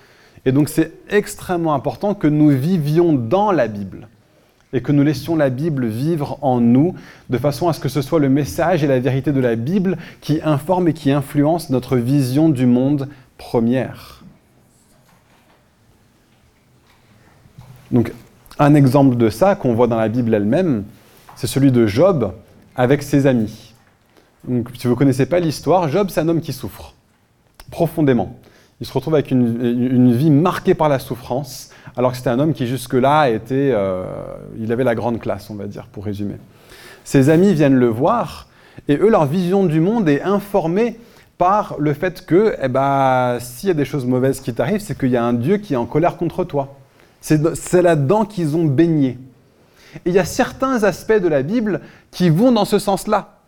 [0.44, 4.09] Et donc c'est extrêmement important que nous vivions dans la Bible
[4.72, 6.94] et que nous laissions la Bible vivre en nous
[7.31, 9.96] de façon à ce que ce soit le message et la vérité de la Bible
[10.20, 14.24] qui informent et qui influencent notre vision du monde première.
[17.90, 18.12] Donc
[18.59, 20.85] un exemple de ça qu'on voit dans la Bible elle-même,
[21.35, 22.33] c'est celui de Job
[22.74, 23.74] avec ses amis.
[24.46, 26.94] Donc, si vous ne connaissez pas l'histoire, Job, c'est un homme qui souffre
[27.70, 28.38] profondément.
[28.81, 32.52] Il se retrouve avec une, vie marquée par la souffrance, alors que c'était un homme
[32.52, 34.04] qui jusque-là était, euh,
[34.59, 36.37] il avait la grande classe, on va dire, pour résumer.
[37.04, 38.48] Ses amis viennent le voir,
[38.88, 40.98] et eux, leur vision du monde est informée
[41.38, 44.98] par le fait que, eh ben, s'il y a des choses mauvaises qui t'arrivent, c'est
[44.98, 46.76] qu'il y a un Dieu qui est en colère contre toi.
[47.20, 49.18] C'est là-dedans qu'ils ont baigné.
[50.04, 51.80] Et il y a certains aspects de la Bible
[52.11, 53.40] qui vont dans ce sens-là.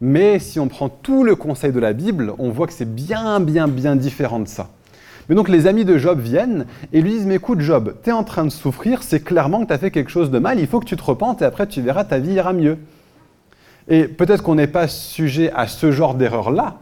[0.00, 3.40] Mais si on prend tout le conseil de la Bible, on voit que c'est bien,
[3.40, 4.68] bien, bien différent de ça.
[5.28, 8.12] Mais donc les amis de Job viennent et lui disent, mais écoute Job, tu es
[8.12, 10.66] en train de souffrir, c'est clairement que tu as fait quelque chose de mal, il
[10.66, 12.78] faut que tu te repentes et après tu verras, ta vie ira mieux.
[13.88, 16.78] Et peut-être qu'on n'est pas sujet à ce genre d'erreur-là,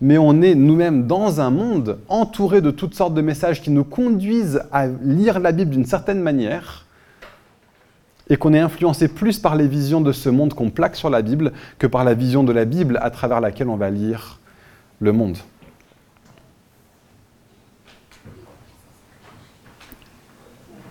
[0.00, 3.84] mais on est nous-mêmes dans un monde entouré de toutes sortes de messages qui nous
[3.84, 6.86] conduisent à lire la Bible d'une certaine manière,
[8.28, 11.20] et qu'on est influencé plus par les visions de ce monde qu'on plaque sur la
[11.22, 14.38] Bible que par la vision de la Bible à travers laquelle on va lire
[15.00, 15.36] le monde.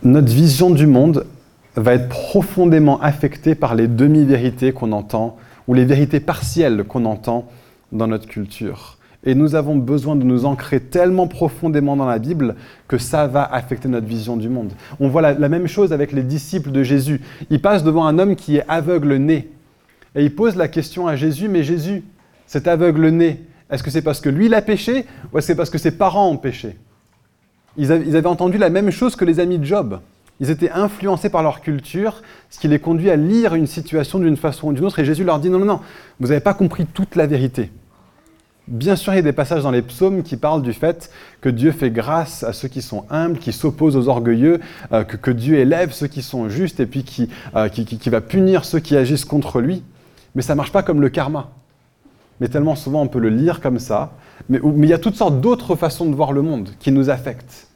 [0.04, 1.28] Notre vision du monde
[1.76, 5.38] va être profondément affectée par les demi-vérités qu'on entend
[5.68, 7.48] ou les vérités partielles qu'on entend
[7.92, 8.98] dans notre culture.
[9.24, 12.56] Et nous avons besoin de nous ancrer tellement profondément dans la Bible
[12.88, 14.74] que ça va affecter notre vision du monde.
[15.00, 17.22] On voit la, même chose avec les disciples de Jésus.
[17.52, 19.50] Ils passent devant un homme qui est aveugle-né.
[20.16, 22.04] Et ils posent la question à Jésus, mais Jésus,
[22.48, 25.56] cet aveugle-né, est-ce que c'est parce que lui il a péché ou est-ce que c'est
[25.56, 26.76] parce que ses parents ont péché?
[27.78, 30.00] Ils avaient entendu la même chose que les amis de Job.
[30.42, 34.38] Ils étaient influencés par leur culture, ce qui les conduit à lire une situation d'une
[34.38, 34.98] façon ou d'une autre.
[34.98, 35.80] Et Jésus leur dit, non, non, non,
[36.20, 37.72] vous n'avez pas compris toute la vérité.
[38.68, 41.50] Bien sûr, il y a des passages dans les psaumes qui parlent du fait que
[41.50, 45.60] Dieu fait grâce à ceux qui sont humbles, qui s'opposent aux orgueilleux, euh, que, Dieu
[45.60, 47.06] élève ceux qui sont justes et puis
[47.56, 49.84] euh, qui, va punir ceux qui agissent contre lui.
[50.34, 51.52] Mais ça ne marche pas comme le karma.
[52.40, 54.14] Mais tellement souvent on peut le lire comme ça.
[54.50, 57.68] Mais, il y a toutes sortes d'autres façons de voir le monde qui nous affectent.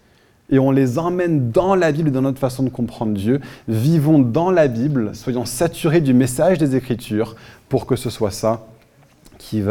[0.50, 3.42] Et on les emmène dans la Bible dans notre façon de comprendre Dieu.
[3.68, 7.36] Vivons dans la Bible, soyons saturés du message des Écritures
[7.68, 8.68] pour que ce soit ça
[9.38, 9.64] qui,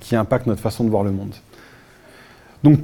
[0.00, 1.34] qui, impacte notre façon de voir le monde.
[2.64, 2.80] Donc,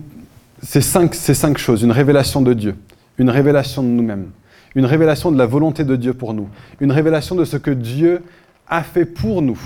[0.62, 2.77] ces cinq, cinq choses, une révélation de Dieu,
[3.19, 4.31] une révélation de nous-mêmes,
[4.75, 6.49] une révélation de la volonté de Dieu pour nous,
[6.81, 8.23] une révélation de ce que Dieu
[8.69, 9.61] a fait pour nous,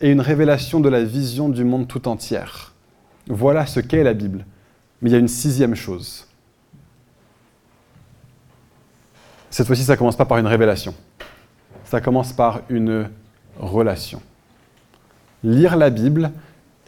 [0.00, 2.74] et une révélation de la vision du monde tout entière.
[3.28, 4.44] Voilà ce qu'est la Bible.
[5.00, 6.26] Mais il y a une sixième chose.
[9.50, 10.94] Cette fois-ci, ça commence pas par une révélation.
[11.84, 13.08] Ça commence par une
[13.58, 14.20] relation.
[15.42, 16.32] Lire la Bible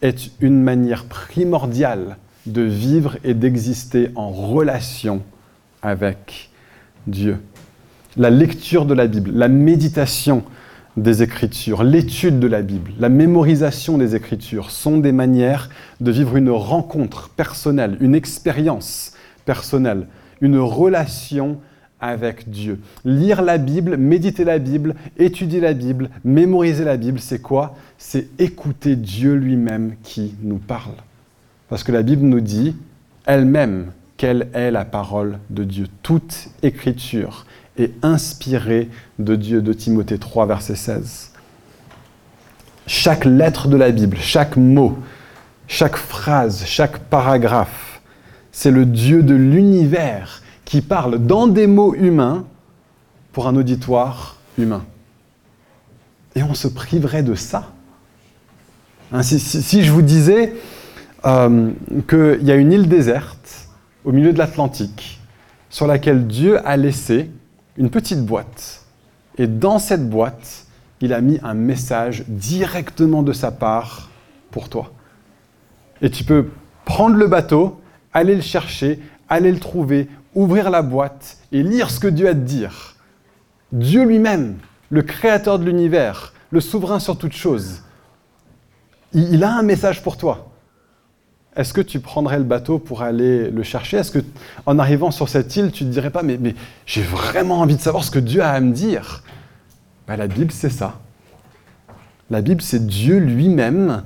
[0.03, 5.23] est une manière primordiale de vivre et d'exister en relation
[5.83, 6.51] avec
[7.07, 7.41] Dieu.
[8.17, 10.45] La lecture de la Bible, la méditation
[10.97, 16.37] des Écritures, l'étude de la Bible, la mémorisation des Écritures sont des manières de vivre
[16.37, 19.13] une rencontre personnelle, une expérience
[19.45, 20.07] personnelle,
[20.41, 21.59] une relation
[22.01, 22.81] avec Dieu.
[23.05, 27.77] Lire la Bible, méditer la Bible, étudier la Bible, mémoriser la Bible, c'est quoi?
[27.99, 30.95] C'est écouter Dieu lui-même qui nous parle.
[31.69, 32.75] Parce que la Bible nous dit
[33.27, 35.87] elle-même quelle est la parole de Dieu.
[36.03, 41.33] Toute écriture est inspirée de Dieu, de Timothée 3, verset 16.
[42.87, 44.99] Chaque lettre de la Bible, chaque mot,
[45.69, 48.01] chaque phrase, chaque paragraphe,
[48.53, 52.45] c'est le Dieu de l'univers qui parle dans des mots humains
[53.33, 54.85] pour un auditoire humain.
[56.35, 57.71] Et on se priverait de ça.
[59.13, 60.55] Hein, si, je vous disais
[61.25, 61.71] euh,
[62.09, 63.69] qu'il y a une île déserte
[64.05, 65.21] au milieu de l'Atlantique
[65.69, 67.31] sur laquelle Dieu a laissé
[67.81, 68.85] une petite boîte,
[69.39, 70.67] et dans cette boîte,
[71.01, 74.11] il a mis un message directement de sa part
[74.51, 74.93] pour toi.
[76.03, 76.51] Et tu peux
[76.85, 77.81] prendre le bateau,
[78.13, 82.33] aller le chercher, aller le trouver, ouvrir la boîte et lire ce que Dieu a
[82.33, 82.97] à te dire.
[83.73, 84.59] Dieu lui-même,
[84.91, 87.81] le créateur de l'univers, le souverain sur toute chose,
[89.15, 90.50] il, a un message pour toi.
[91.57, 93.99] Est-ce que tu prendrais le bateau pour aller le chercher?
[93.99, 94.21] Est-ce que,
[94.67, 96.55] en arrivant sur cette île, tu ne te dirais pas, mais, mais
[96.87, 99.25] j'ai vraiment envie de savoir ce que Dieu a à me dire?
[100.07, 101.01] Ben, La Bible, c'est ça.
[102.31, 104.05] La Bible, c'est Dieu lui-même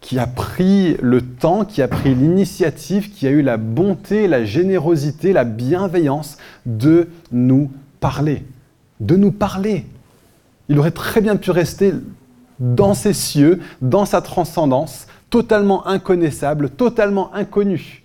[0.00, 4.46] qui a pris le temps, qui a pris l'initiative, qui a eu la bonté, la
[4.46, 8.44] générosité, la bienveillance de nous parler.
[9.00, 9.84] De nous parler.
[10.70, 11.92] Il aurait très bien pu rester
[12.58, 18.02] dans ses cieux, dans sa transcendance, totalement inconnaissable, totalement inconnu.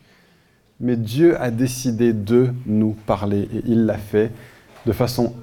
[0.80, 4.32] Mais Dieu a décidé de nous parler et il l'a fait
[4.86, 5.34] de façon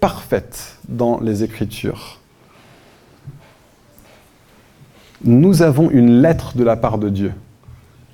[0.00, 2.18] parfaite dans les Écritures.
[5.24, 7.32] Nous avons une lettre de la part de Dieu.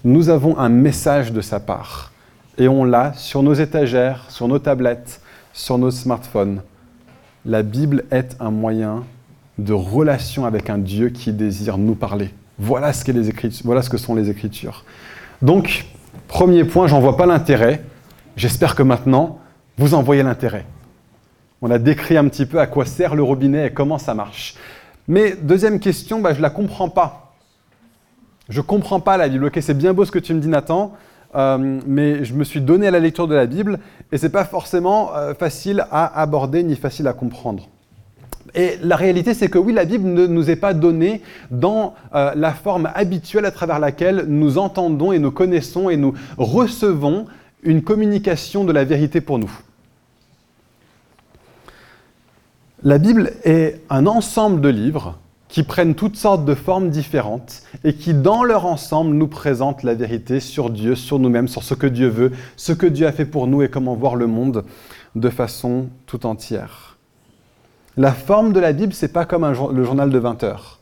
[0.04, 2.12] Nous avons un message de sa part.
[2.58, 6.60] Et on l'a sur nos étagères, sur nos tablettes, sur nos smartphones.
[7.46, 9.04] La Bible est un moyen
[9.58, 12.30] de relation avec un Dieu qui désire nous parler.
[12.58, 14.84] Voilà ce, que sont les Écritures.
[15.42, 15.86] Donc,
[16.26, 17.82] premier point, j'en vois pas l'intérêt.
[18.36, 19.38] J'espère que maintenant,
[19.78, 20.66] vous en voyez l'intérêt.
[21.62, 24.54] On a décrit un petit peu à quoi sert le robinet et comment ça marche.
[25.06, 27.34] Mais deuxième question, bah, je ne la comprends pas.
[28.48, 29.44] Je ne comprends pas la Bible.
[29.46, 30.92] Ok, c'est bien beau ce que tu me dis, Nathan,
[31.34, 33.78] euh, mais je me suis donné à la lecture de la Bible
[34.10, 37.68] et ce n'est pas forcément euh, facile à aborder ni facile à comprendre.
[38.54, 42.32] Et la réalité, c'est que oui, la Bible ne nous est pas donnée dans euh,
[42.34, 47.26] la forme habituelle à travers laquelle nous entendons et nous connaissons et nous recevons
[47.62, 49.50] une communication de la vérité pour nous.
[52.82, 57.94] La Bible est un ensemble de livres qui prennent toutes sortes de formes différentes et
[57.94, 61.86] qui, dans leur ensemble, nous présentent la vérité sur Dieu, sur nous-mêmes, sur ce que
[61.86, 64.64] Dieu veut, ce que Dieu a fait pour nous et comment voir le monde
[65.16, 66.97] de façon tout entière.
[67.96, 70.78] La forme de la Bible, c'est pas comme le journal de 20 heures.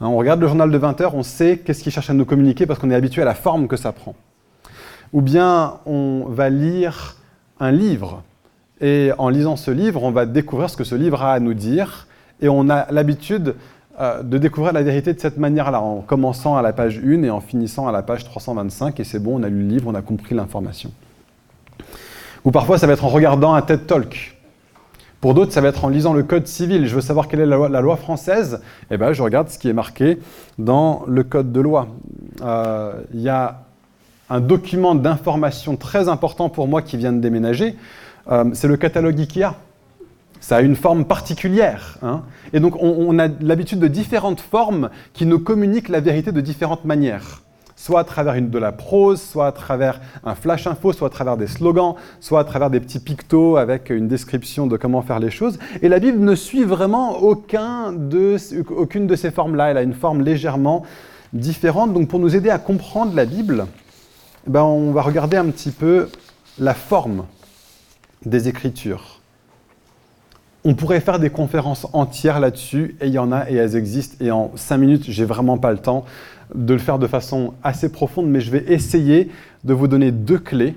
[0.00, 2.24] Hein, on regarde le journal de 20 heures, on sait qu'est-ce qu'il cherche à nous
[2.24, 4.14] communiquer parce qu'on est habitué à la forme que ça prend.
[5.12, 7.16] Ou bien on va lire
[7.58, 8.22] un livre
[8.80, 11.54] et en lisant ce livre, on va découvrir ce que ce livre a à nous
[11.54, 12.06] dire.
[12.40, 13.56] Et on a l'habitude
[14.00, 17.30] euh, de découvrir la vérité de cette manière-là, en commençant à la page 1 et
[17.30, 19.00] en finissant à la page 325.
[19.00, 20.92] Et c'est bon, on a lu le livre, on a compris l'information.
[22.44, 24.37] Ou parfois, ça va être en regardant un TED Talk.
[25.20, 26.86] Pour d'autres, ça va être en lisant le Code civil.
[26.86, 28.60] Je veux savoir quelle est la loi, française.
[28.90, 30.18] Eh bien, je regarde ce qui est marqué
[30.58, 31.88] dans le Code de loi.
[32.42, 33.62] Euh, il y a
[34.30, 37.74] un document d'information très important pour moi qui vient de déménager.
[38.30, 39.54] Euh, c'est le catalogue IKEA.
[40.40, 41.98] Ça a une forme particulière.
[42.02, 42.22] Hein.
[42.52, 46.84] Et donc on, a l'habitude de différentes formes qui nous communiquent la vérité de différentes
[46.84, 47.42] manières.
[47.80, 51.10] Soit à travers une, de la prose, soit à travers un flash info, soit à
[51.10, 55.20] travers des slogans, soit à travers des petits pictos avec une description de comment faire
[55.20, 55.60] les choses.
[55.80, 58.36] Et la Bible ne suit vraiment aucune de
[59.16, 59.70] ces formes-là.
[59.70, 60.82] Elle a une forme légèrement
[61.32, 61.92] différente.
[61.92, 63.66] Donc pour nous aider à comprendre la Bible,
[64.48, 66.08] ben on va regarder un petit peu
[66.58, 67.26] la forme
[68.26, 69.20] des Écritures.
[70.64, 74.16] On pourrait faire des conférences entières là-dessus, et il y en a, et elles existent,
[74.20, 76.04] et en cinq minutes, j'ai vraiment pas le temps
[76.54, 79.30] de le faire de façon assez profonde, mais je vais essayer
[79.64, 80.76] de vous donner deux clés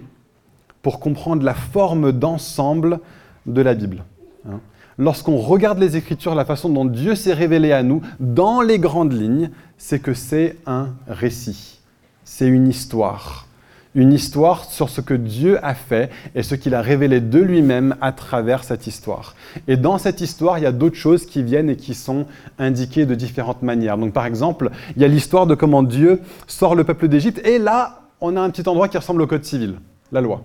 [0.81, 2.99] pour comprendre la forme d'ensemble
[3.45, 4.03] de la Bible.
[4.47, 4.59] Hein.
[4.97, 9.13] Lorsqu'on regarde les Écritures, la façon dont Dieu s'est révélé à nous, dans les grandes
[9.13, 11.79] lignes, c'est que c'est un récit,
[12.23, 13.47] c'est une histoire
[13.95, 17.95] une histoire sur ce que Dieu a fait et ce qu'il a révélé de lui-même
[18.01, 19.35] à travers cette histoire.
[19.67, 22.25] Et dans cette histoire, il y a d'autres choses qui viennent et qui sont
[22.57, 23.97] indiquées de différentes manières.
[23.97, 27.59] Donc par exemple, il y a l'histoire de comment Dieu sort le peuple d'Égypte et
[27.59, 29.75] là, on a un petit endroit qui ressemble au Code civil,
[30.11, 30.43] la loi.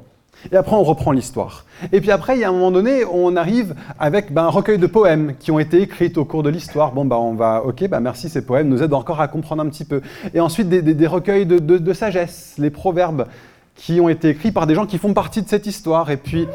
[0.53, 1.65] Et après, on reprend l'histoire.
[1.93, 4.79] Et puis après, il y a un moment donné, on arrive avec ben, un recueil
[4.79, 6.93] de poèmes qui ont été écrits au cours de l'histoire.
[6.93, 9.69] Bon, ben, on va, ok, ben, merci, ces poèmes nous aident encore à comprendre un
[9.69, 10.03] petit peu.
[10.35, 13.27] Et ensuite, des, recueils de, de, sagesse, les proverbes
[13.75, 16.11] qui ont été écrits par des gens qui font partie de cette histoire.
[16.11, 16.47] Et puis,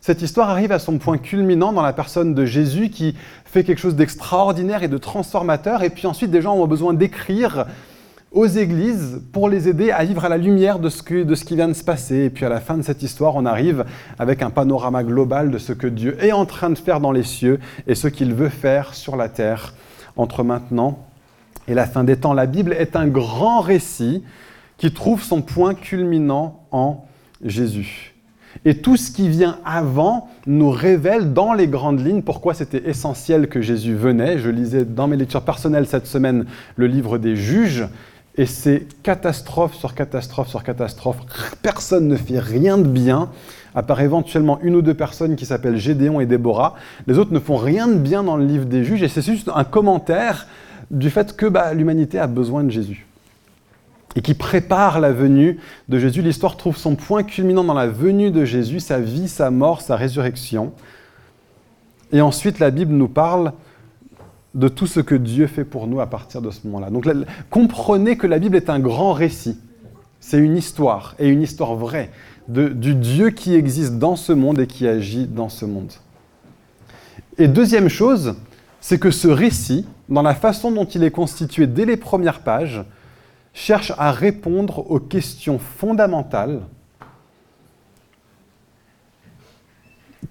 [0.00, 3.80] cette histoire arrive à son point culminant dans la personne de Jésus qui fait quelque
[3.80, 5.82] chose d'extraordinaire et de transformateur.
[5.82, 7.66] Et puis ensuite, des gens ont besoin d'écrire
[8.32, 11.56] aux églises pour les aider à vivre à la lumière de ce, de ce qui
[11.56, 12.24] vient de se passer.
[12.24, 13.84] Et puis à la fin de cette histoire, on arrive
[14.18, 17.22] avec un panorama global de ce que Dieu est en train de faire dans les
[17.22, 19.74] cieux et ce qu'il veut faire sur la terre
[20.16, 20.98] entre maintenant
[21.68, 22.34] et la fin des temps.
[22.34, 24.22] La Bible est un grand récit
[24.76, 27.06] qui trouve son point culminant en
[27.44, 28.14] Jésus.
[28.64, 33.48] Et tout ce qui vient avant nous révèle dans les grandes lignes pourquoi c'était essentiel
[33.48, 34.38] que Jésus venait.
[34.38, 37.86] Je lisais dans mes lectures personnelles cette semaine le livre des juges
[38.38, 41.16] et c'est catastrophe sur catastrophe sur catastrophe.
[41.62, 43.30] Personne ne fait rien de bien,
[43.74, 46.74] à part éventuellement une ou deux personnes qui s'appellent Gédéon et Déborah.
[47.06, 49.50] Les autres ne font rien de bien dans le livre des juges, et c'est juste
[49.54, 50.46] un commentaire
[50.90, 53.06] du fait que bah, l'humanité a besoin de Jésus.
[54.14, 56.22] Et qui prépare la venue de Jésus.
[56.22, 59.96] L'histoire trouve son point culminant dans la venue de Jésus, sa vie, sa mort, sa
[59.96, 60.72] résurrection.
[62.12, 63.52] Et ensuite, la Bible nous parle
[64.56, 66.90] de tout ce que Dieu fait pour nous à partir de ce moment-là.
[66.90, 67.06] Donc
[67.50, 69.60] comprenez que la Bible est un grand récit.
[70.18, 72.10] C'est une histoire, et une histoire vraie,
[72.48, 75.92] du Dieu qui existe dans ce monde et qui agit dans ce monde.
[77.38, 78.34] Et deuxième chose,
[78.80, 82.82] c'est que ce récit, dans la façon dont il est constitué dès les premières pages,
[83.52, 86.62] cherche à répondre aux questions fondamentales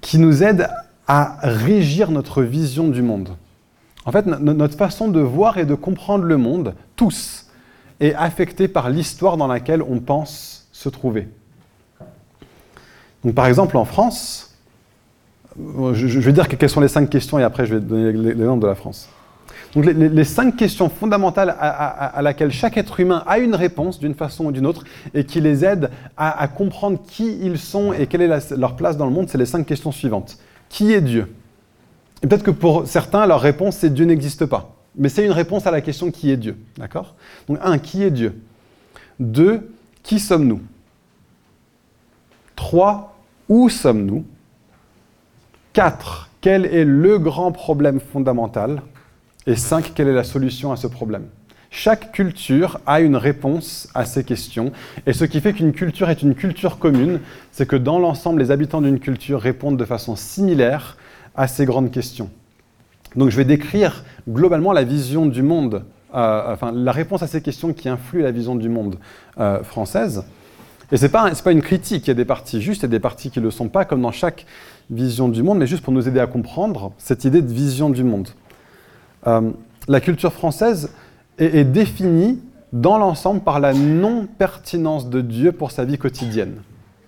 [0.01, 0.69] qui nous aident
[1.07, 3.29] à régir notre vision du monde.
[4.05, 7.47] En fait, notre façon de voir et de comprendre le monde, tous,
[7.99, 11.27] est affectée par l'histoire dans laquelle on pense se trouver.
[13.23, 14.55] Donc, par exemple, en France,
[15.57, 18.67] je, vais dire quelles sont les cinq questions et après je vais donner l'exemple de
[18.67, 19.09] la France.
[19.73, 24.45] Donc, les, cinq questions fondamentales à, laquelle chaque être humain a une réponse d'une façon
[24.45, 28.55] ou d'une autre et qui les aident à, comprendre qui ils sont et quelle est
[28.55, 30.37] leur place dans le monde, c'est les cinq questions suivantes.
[30.69, 31.33] Qui est Dieu?
[32.27, 34.75] Peut-être que pour certains, leur réponse, c'est Dieu n'existe pas.
[34.95, 36.57] Mais c'est une réponse à la question qui est Dieu.
[36.77, 37.15] D'accord?
[37.47, 38.41] Donc, un, qui est Dieu?
[39.19, 39.69] Deux,
[40.03, 40.61] qui sommes-nous?
[42.55, 43.17] Trois,
[43.49, 44.25] où sommes-nous?
[45.73, 48.81] Quatre, quel est le grand problème fondamental?
[49.47, 51.25] Et cinq, quelle est la solution à ce problème?
[51.69, 54.71] Chaque culture a une réponse à ces questions.
[55.05, 57.19] Et ce qui fait qu'une culture est une culture commune,
[57.51, 60.95] c'est que dans l'ensemble, les habitants d'une culture répondent de façon similaire
[61.35, 62.29] à ces grandes questions.
[63.15, 67.41] Donc je vais décrire globalement la vision du monde, euh, enfin la réponse à ces
[67.41, 68.97] questions qui influent la vision du monde
[69.39, 70.23] euh, française.
[70.91, 72.99] Et ce n'est pas, pas, une critique, il y a des parties justes et des
[72.99, 74.45] parties qui ne le sont pas, comme dans chaque
[74.91, 78.03] vision du monde, mais juste pour nous aider à comprendre cette idée de vision du
[78.03, 78.29] monde.
[79.25, 79.49] Euh,
[79.87, 80.91] la culture française
[81.39, 82.39] est, définie
[82.71, 86.55] dans l'ensemble par la non-pertinence de Dieu pour sa vie quotidienne.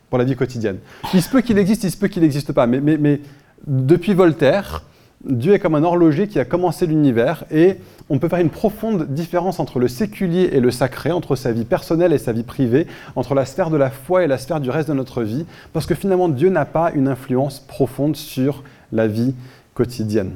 [0.10, 0.78] Pour la vie quotidienne.
[1.14, 3.22] Il se peut qu'il existe, il se peut qu'il n'existe pas, mais
[3.66, 4.84] depuis Voltaire,
[5.26, 7.78] Dieu est comme un horloger qui a commencé l'univers et
[8.10, 11.66] on peut faire une profonde différence entre le séculier et le sacré, entre sa vie
[11.66, 14.70] personnelle et sa vie privée, entre la sphère de la foi et la sphère du
[14.70, 19.08] reste de notre vie, parce que finalement Dieu n'a pas une influence profonde sur la
[19.08, 19.34] vie
[19.74, 20.34] quotidienne.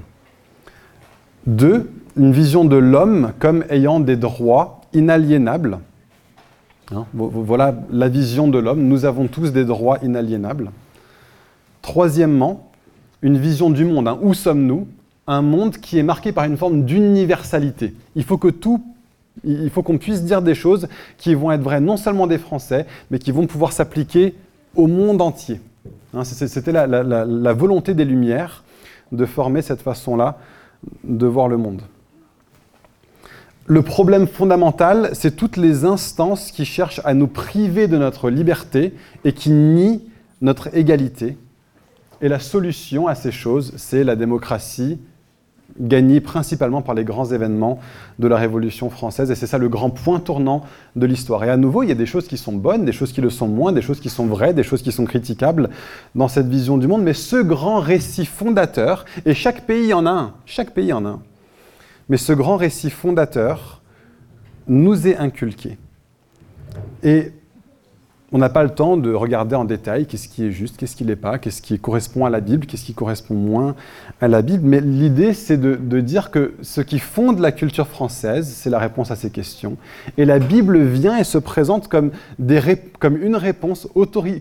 [1.46, 5.80] Deux, une vision de l'homme comme ayant des droits inaliénables.
[6.94, 10.72] Hein, voilà la vision de l'homme, nous avons tous des droits inaliénables.
[11.82, 12.71] Troisièmement,
[13.22, 14.08] une vision du monde.
[14.08, 14.20] Hein.
[14.22, 14.88] Où sommes-nous?
[15.28, 17.94] Un monde qui est marqué par une forme d'universalité.
[18.16, 18.84] Il faut que tout
[19.44, 22.86] il faut qu'on puisse dire des choses qui vont être vraies non seulement des Français,
[23.10, 24.36] mais qui vont pouvoir s'appliquer
[24.76, 25.62] au monde entier.
[26.14, 28.64] Hein, c'était la, la, volonté des Lumières
[29.12, 30.38] de former cette façon-là
[31.04, 31.82] de voir le monde.
[33.68, 38.94] Le problème fondamental, c'est toutes les instances qui cherchent à nous priver de notre liberté
[39.24, 40.02] et qui nient
[40.42, 41.38] notre égalité
[42.22, 45.00] et la solution à ces choses, c'est la démocratie
[45.80, 47.80] gagnée principalement par les grands événements
[48.20, 49.32] de la Révolution française.
[49.32, 50.64] Et c'est ça le grand point tournant
[50.96, 51.44] de l'histoire.
[51.44, 53.30] Et à nouveau, il y a des choses qui sont bonnes, des choses qui le
[53.30, 55.70] sont moins, des choses qui sont vraies, des choses qui sont critiquables
[56.16, 57.04] dans cette vision du monde.
[57.04, 61.10] Mais ce grand récit fondateur, et chaque pays en a un, chaque pays en a
[61.10, 61.22] un,
[62.10, 63.82] mais ce grand récit fondateur
[64.68, 65.78] nous est inculqué.
[67.04, 67.32] Et
[68.34, 71.04] on n'a pas le temps de regarder en détail qu'est-ce qui est juste, qu'est-ce qui
[71.04, 73.76] n'est pas, qu'est-ce qui correspond à la Bible, qu'est-ce qui correspond moins
[74.22, 74.66] à la Bible.
[74.66, 79.12] Mais l'idée, c'est de, dire que ce qui fonde la culture française, c'est la réponse
[79.12, 79.76] à ces questions.
[80.18, 83.88] Et la Bible vient et se présente comme, une réponse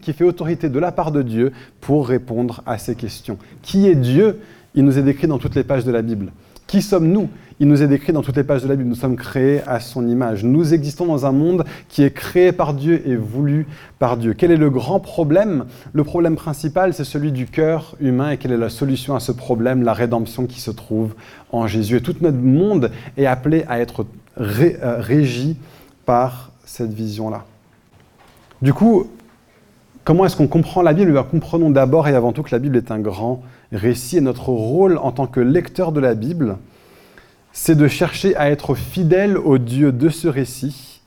[0.00, 3.38] qui fait autorité de la part de Dieu pour répondre à ces questions.
[3.62, 4.40] Qui est Dieu?
[4.76, 6.30] Il nous est décrit dans toutes les pages de la Bible.
[6.68, 7.28] Qui sommes-nous?
[7.62, 8.88] Il nous est décrit dans toutes les pages de la Bible.
[8.88, 10.44] Nous sommes créés à son image.
[10.44, 13.66] Nous existons dans un monde qui est créé par Dieu et voulu
[13.98, 14.32] par Dieu.
[14.32, 15.66] Quel est le grand problème?
[15.92, 18.30] Le problème principal, c'est celui du cœur humain.
[18.30, 19.82] Et quelle est la solution à ce problème?
[19.82, 21.14] La rédemption qui se trouve
[21.52, 21.96] en Jésus.
[21.96, 24.06] Et tout notre monde est appelé à être
[24.38, 25.58] euh, régi
[26.06, 27.44] par cette vision-là.
[28.62, 29.04] Du coup,
[30.04, 31.14] comment est-ce qu'on comprend la Bible?
[31.14, 34.48] Eh Comprenons d'abord et avant tout que la Bible est un grand récit et notre
[34.48, 36.56] rôle en tant que lecteur de la Bible,
[37.52, 41.00] c'est de chercher à être fidèle au Dieu de ce récit,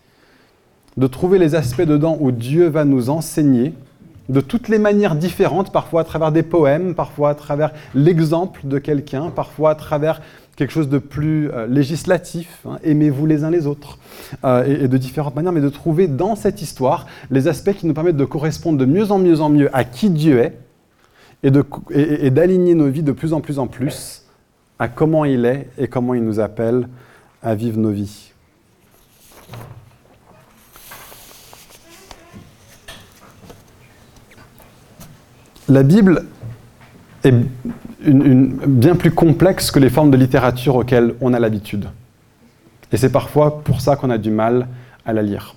[0.98, 3.74] de trouver les aspects dedans où Dieu va nous enseigner,
[4.30, 8.80] de toutes les manières différentes, parfois à travers des poèmes, parfois à travers l'exemple de
[8.80, 10.22] quelqu'un, parfois à travers
[10.56, 13.98] quelque chose de plus euh, législatif, hein, aimez-vous les uns les autres,
[14.46, 17.94] euh, et, de différentes manières, mais de trouver dans cette histoire les aspects qui nous
[17.94, 20.58] permettent de correspondre de mieux en mieux en mieux à qui Dieu est,
[21.44, 24.23] et d'aligner nos vies de plus en plus en plus
[24.84, 26.90] à comment il est et comment il nous appelle
[27.42, 28.34] à vivre nos vies.
[35.70, 36.26] La Bible
[37.24, 37.34] est
[38.06, 41.88] bien plus complexe que les formes de littérature auxquelles on a l'habitude.
[42.92, 44.68] Et c'est parfois pour ça qu'on a du mal
[45.06, 45.56] à la lire.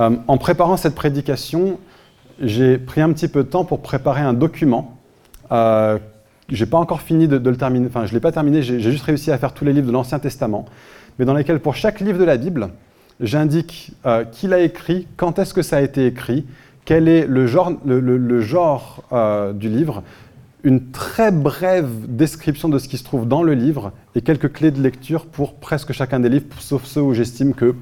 [0.00, 1.78] Euh, en préparant cette prédication,
[2.40, 4.98] j'ai pris un petit peu de temps pour préparer un document.
[5.52, 6.00] Euh,
[6.48, 8.80] je n'ai pas encore fini de, le terminer, enfin je ne l'ai pas terminé, j'ai
[8.80, 10.66] juste réussi à faire tous les livres de l'Ancien Testament,
[11.18, 12.70] mais dans lesquels pour chaque livre de la Bible,
[13.20, 16.44] j'indique euh, qui l'a écrit, quand est-ce que ça a été écrit,
[16.84, 20.02] quel est le genre, le, genre euh, du livre,
[20.64, 24.70] une très brève description de ce qui se trouve dans le livre et quelques clés
[24.70, 27.74] de lecture pour presque chacun des livres, sauf ceux où j'estime qu'il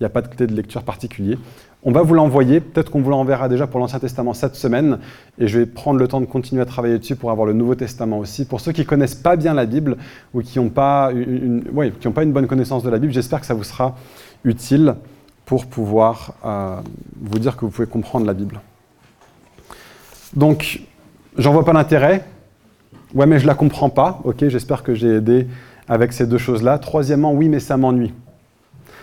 [0.00, 1.36] n'y a pas de clé de lecture particulier.
[1.84, 4.98] On va vous l'envoyer, peut-être qu'on vous l'enverra déjà pour l'Ancien Testament cette semaine,
[5.38, 7.76] et je vais prendre le temps de continuer à travailler dessus pour avoir le Nouveau
[7.76, 8.44] Testament aussi.
[8.44, 9.96] Pour ceux qui ne connaissent pas bien la Bible
[10.34, 13.96] ou qui n'ont pas, une, bonne connaissance de la Bible, j'espère que ça vous sera
[14.42, 14.96] utile
[15.44, 16.80] pour pouvoir euh,
[17.20, 18.60] vous dire que vous pouvez comprendre la Bible.
[20.34, 20.80] Donc,
[21.36, 22.24] j'en vois pas l'intérêt.
[23.14, 24.20] Ouais, mais je la comprends pas.
[24.24, 25.46] Ok, j'espère que j'ai aidé
[25.88, 26.78] avec ces deux choses-là.
[26.78, 28.12] Troisièmement, oui, mais ça m'ennuie.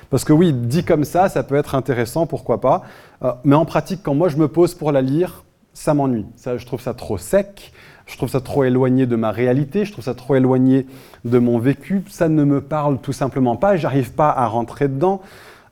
[0.10, 2.84] Parce que oui, dit comme ça, ça peut être intéressant, pourquoi pas.
[3.24, 5.44] Euh, mais en pratique, quand moi je me pose pour la lire,
[5.74, 6.26] ça m'ennuie.
[6.38, 7.74] Je trouve ça trop sec,
[8.06, 10.88] je trouve ça trop éloigné de ma réalité, je trouve ça trop éloigné
[11.26, 12.04] de mon vécu.
[12.10, 15.22] Ça ne me parle tout simplement pas, j'arrive pas à rentrer dedans.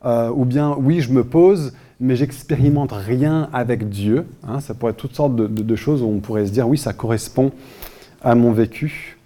[0.05, 4.27] Euh, ou bien oui, je me pose, mais j'expérimente rien avec Dieu.
[4.45, 4.59] Hein.
[4.59, 7.51] ça pourrait être toutes sortes de, choses où on pourrait se dire oui, ça correspond
[8.21, 9.17] à mon vécu.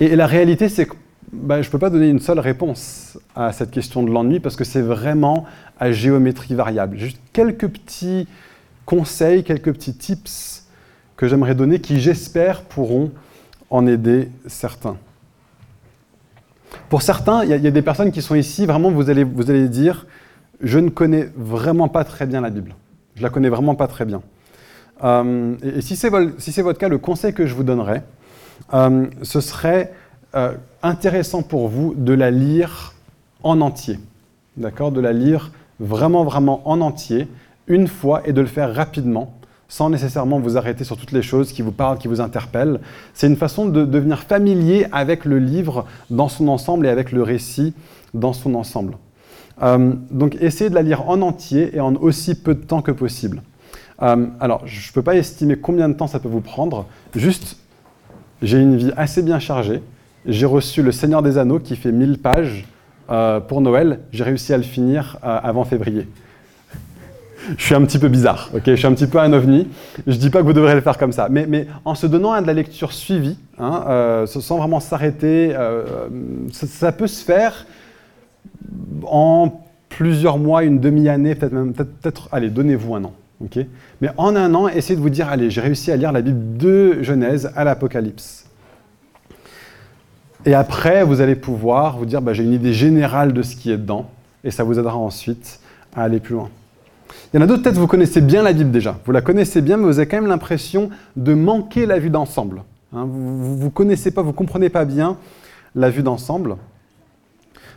[0.00, 0.94] Et, la réalité, c'est que
[1.32, 4.54] bah, je ne peux pas donner une seule réponse à cette question de l'ennui parce
[4.54, 5.46] que c'est vraiment
[5.80, 6.98] à géométrie variable.
[6.98, 8.28] Juste quelques petits
[8.84, 10.66] conseils, quelques petits tips
[11.16, 13.12] que j'aimerais donner qui, j'espère, pourront
[13.70, 14.96] en aider certains.
[16.88, 19.68] Pour certains, il y, a des personnes qui sont ici, vraiment, vous allez, vous allez
[19.68, 20.06] dire,
[20.60, 22.74] je ne connais vraiment pas très bien la Bible.
[23.16, 24.22] Je la connais vraiment pas très bien.
[25.04, 26.10] Euh, et, si c'est
[26.62, 28.02] votre cas, le conseil que je vous donnerais,
[28.74, 29.92] euh, ce serait
[30.34, 30.52] euh,
[30.82, 32.94] intéressant pour vous de la lire
[33.42, 33.98] en entier.
[34.56, 37.28] D'accord De la lire vraiment, vraiment en entier,
[37.66, 39.34] une fois, et de le faire rapidement
[39.72, 42.78] sans nécessairement vous arrêter sur toutes les choses qui vous parlent, qui vous interpellent.
[43.14, 47.22] C'est une façon de devenir familier avec le livre dans son ensemble et avec le
[47.22, 47.72] récit
[48.12, 48.98] dans son ensemble.
[49.62, 52.90] Euh, donc essayez de la lire en entier et en aussi peu de temps que
[52.90, 53.42] possible.
[54.02, 57.56] Euh, alors, je ne peux pas estimer combien de temps ça peut vous prendre, juste,
[58.42, 59.82] j'ai une vie assez bien chargée.
[60.26, 62.66] J'ai reçu Le Seigneur des Anneaux qui fait 1000 pages
[63.10, 64.00] euh, pour Noël.
[64.12, 66.06] J'ai réussi à le finir avant février
[67.58, 68.62] je suis un petit peu bizarre, ok?
[68.66, 69.68] Je suis un petit peu un ovni.
[70.06, 72.32] Je ne dis pas que vous devrez le faire comme ça, mais, en se donnant
[72.32, 75.84] à de la lecture suivie, hein, euh, sans vraiment s'arrêter, euh,
[76.52, 77.66] ça, peut se faire
[79.06, 83.12] en plusieurs mois, une demi-année, peut-être même, peut-être, allez, donnez-vous un an,
[83.42, 83.58] ok?
[84.00, 86.56] Mais en un an, essayez de vous dire, allez, j'ai réussi à lire la Bible
[86.56, 88.41] de Genèse à l'Apocalypse.
[90.44, 93.70] Et après, vous allez pouvoir vous dire, bah, j'ai une idée générale de ce qui
[93.70, 94.06] est dedans,
[94.42, 95.60] et ça vous aidera ensuite
[95.94, 96.50] à aller plus loin.
[97.32, 98.98] Il y en a d'autres, peut-être vous connaissez bien la Bible déjà.
[99.04, 102.62] Vous la connaissez bien, mais vous avez quand même l'impression de manquer la vue d'ensemble.
[102.92, 103.06] Hein.
[103.06, 105.16] vous ne connaissez pas, vous ne comprenez pas bien
[105.74, 106.56] la vue d'ensemble.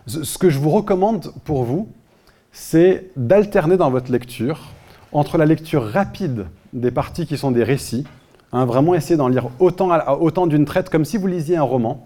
[0.07, 1.87] Ce que je vous recommande pour vous,
[2.51, 4.71] c'est d'alterner dans votre lecture
[5.11, 8.05] entre la lecture rapide des parties qui sont des récits,
[8.51, 9.89] hein, vraiment essayer d'en lire autant,
[10.19, 12.05] autant d'une traite comme si vous lisiez un roman,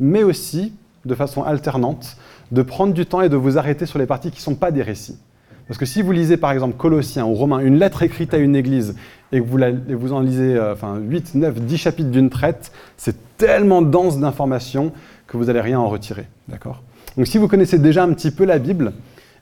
[0.00, 0.72] mais aussi,
[1.04, 2.16] de façon alternante,
[2.50, 4.70] de prendre du temps et de vous arrêter sur les parties qui ne sont pas
[4.70, 5.18] des récits.
[5.66, 8.54] Parce que si vous lisez par exemple Colossiens ou Romains, une lettre écrite à une
[8.54, 8.96] église,
[9.32, 13.82] et que vous, en lisez euh, enfin, 8, 9, 10 chapitres d'une traite, c'est tellement
[13.82, 14.92] dense d'informations
[15.26, 16.26] que vous n'allez rien en retirer.
[16.48, 16.82] D'accord?
[17.16, 18.92] Donc si vous connaissez déjà un petit peu la Bible,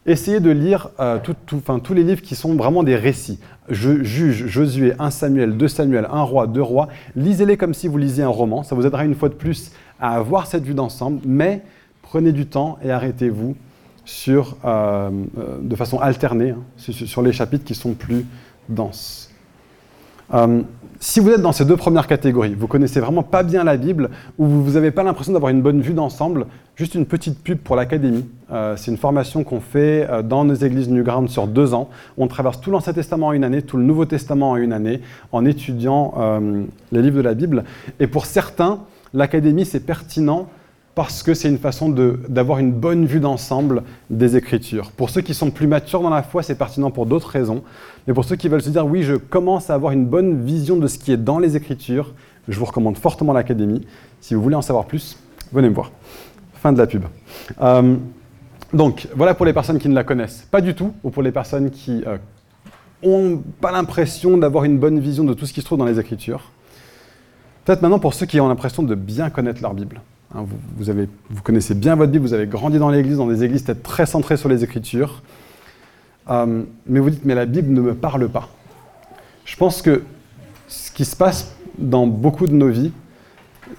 [0.07, 3.39] essayez de lire euh, tous les livres qui sont vraiment des récits.
[3.69, 6.89] Je, Juge, Josué, 1 Samuel, 2 Samuel, 1 roi, 2 rois.
[7.17, 8.63] Lisez-les comme si vous lisiez un roman.
[8.63, 9.73] Ça vous aidera une fois de plus
[10.03, 11.63] à avoir cette vue d'ensemble, mais
[12.03, 13.55] prenez du temps et arrêtez-vous
[14.05, 18.27] sur, euh, euh, de façon alternée hein, sur, les chapitres qui sont plus
[18.69, 19.31] denses.
[20.35, 20.63] Euh,
[20.99, 24.11] si vous êtes dans ces deux premières catégories, vous connaissez vraiment pas bien la Bible
[24.39, 27.77] ou vous n'avez pas l'impression d'avoir une bonne vue d'ensemble, juste une petite pub pour
[27.77, 28.25] l'académie.
[28.77, 31.91] c'est une formation qu'on fait dans nos églises Newground sur deux ans.
[32.19, 35.01] On traverse tout l'Ancien Testament en une année, tout le Nouveau Testament en une année,
[35.33, 36.15] en étudiant
[36.93, 37.65] les livres de la Bible.
[37.99, 38.79] Et pour certains,
[39.15, 40.49] l'académie, c'est pertinent
[40.95, 41.89] parce que c'est une façon
[42.29, 44.91] d'avoir une bonne vue d'ensemble des Écritures.
[44.91, 47.63] Pour ceux qui sont plus matures dans la foi, c'est pertinent pour d'autres raisons.
[48.07, 50.77] Mais pour ceux qui veulent se dire, oui, je commence à avoir une bonne vision
[50.77, 52.13] de ce qui est dans les Écritures,
[52.49, 53.87] je vous recommande fortement l'Académie.
[54.21, 55.17] Si vous voulez en savoir plus,
[55.53, 55.93] venez me voir.
[56.55, 57.05] Fin de la pub.
[57.61, 57.97] Euh,
[58.75, 61.33] donc, voilà pour les personnes qui ne la connaissent pas du tout, ou pour les
[61.33, 62.05] personnes qui
[63.03, 65.87] n'ont euh, pas l'impression d'avoir une bonne vision de tout ce qui se trouve dans
[65.87, 66.52] les Écritures.
[67.65, 70.01] Peut-être maintenant pour ceux qui ont l'impression de bien connaître leur Bible.
[70.35, 70.45] Hein,
[70.77, 74.07] vous, connaissez bien votre Bible, vous avez grandi dans l'Église, dans des églises peut-être très
[74.07, 75.23] centrées sur les Écritures.
[76.31, 78.49] Euh, mais vous dites, mais la Bible ne me parle pas.
[79.45, 80.03] Je pense que
[80.69, 82.93] ce qui se passe dans beaucoup de nos vies,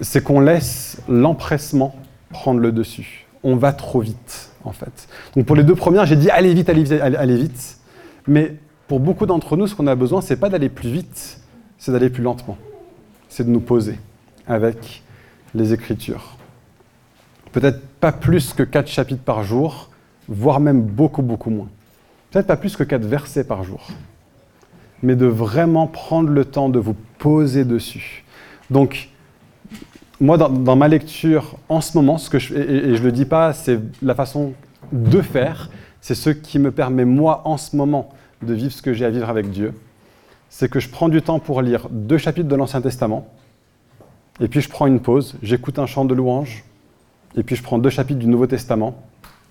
[0.00, 1.94] c'est qu'on laisse l'empressement
[2.30, 3.26] prendre le dessus.
[3.42, 5.08] On va trop vite, en fait.
[5.36, 7.78] Donc pour les deux premières, j'ai dit allez vite, allez vite, allez vite.
[8.26, 8.56] Mais
[8.88, 11.40] pour beaucoup d'entre nous, ce qu'on a besoin, c'est pas d'aller plus vite,
[11.78, 12.56] c'est d'aller plus lentement.
[13.36, 13.98] C'est de nous poser
[14.46, 15.02] avec
[15.56, 16.36] les Écritures.
[17.50, 19.90] Peut-être pas plus que quatre chapitres par jour,
[20.28, 21.66] voire même beaucoup, beaucoup moins.
[22.30, 23.88] Peut-être pas plus que quatre versets par jour.
[25.02, 28.22] Mais de vraiment prendre le temps de vous poser dessus.
[28.70, 29.08] Donc,
[30.20, 33.24] moi, dans, ma lecture, en ce moment, ce que je, et, je ne le dis
[33.24, 34.52] pas, c'est la façon
[34.92, 35.70] de faire,
[36.00, 38.10] c'est ce qui me permet, moi, en ce moment,
[38.42, 39.74] de vivre ce que j'ai à vivre avec Dieu.
[40.56, 43.26] C'est que je prends du temps pour lire deux chapitres de l'Ancien Testament,
[44.38, 46.62] et puis je prends une pause, j'écoute un chant de louange,
[47.36, 48.94] et puis je prends deux chapitres du Nouveau Testament,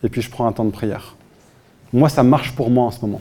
[0.02, 1.18] et puis je prends un temps de prière.
[1.92, 3.20] Moi, ça marche pour moi en ce moment.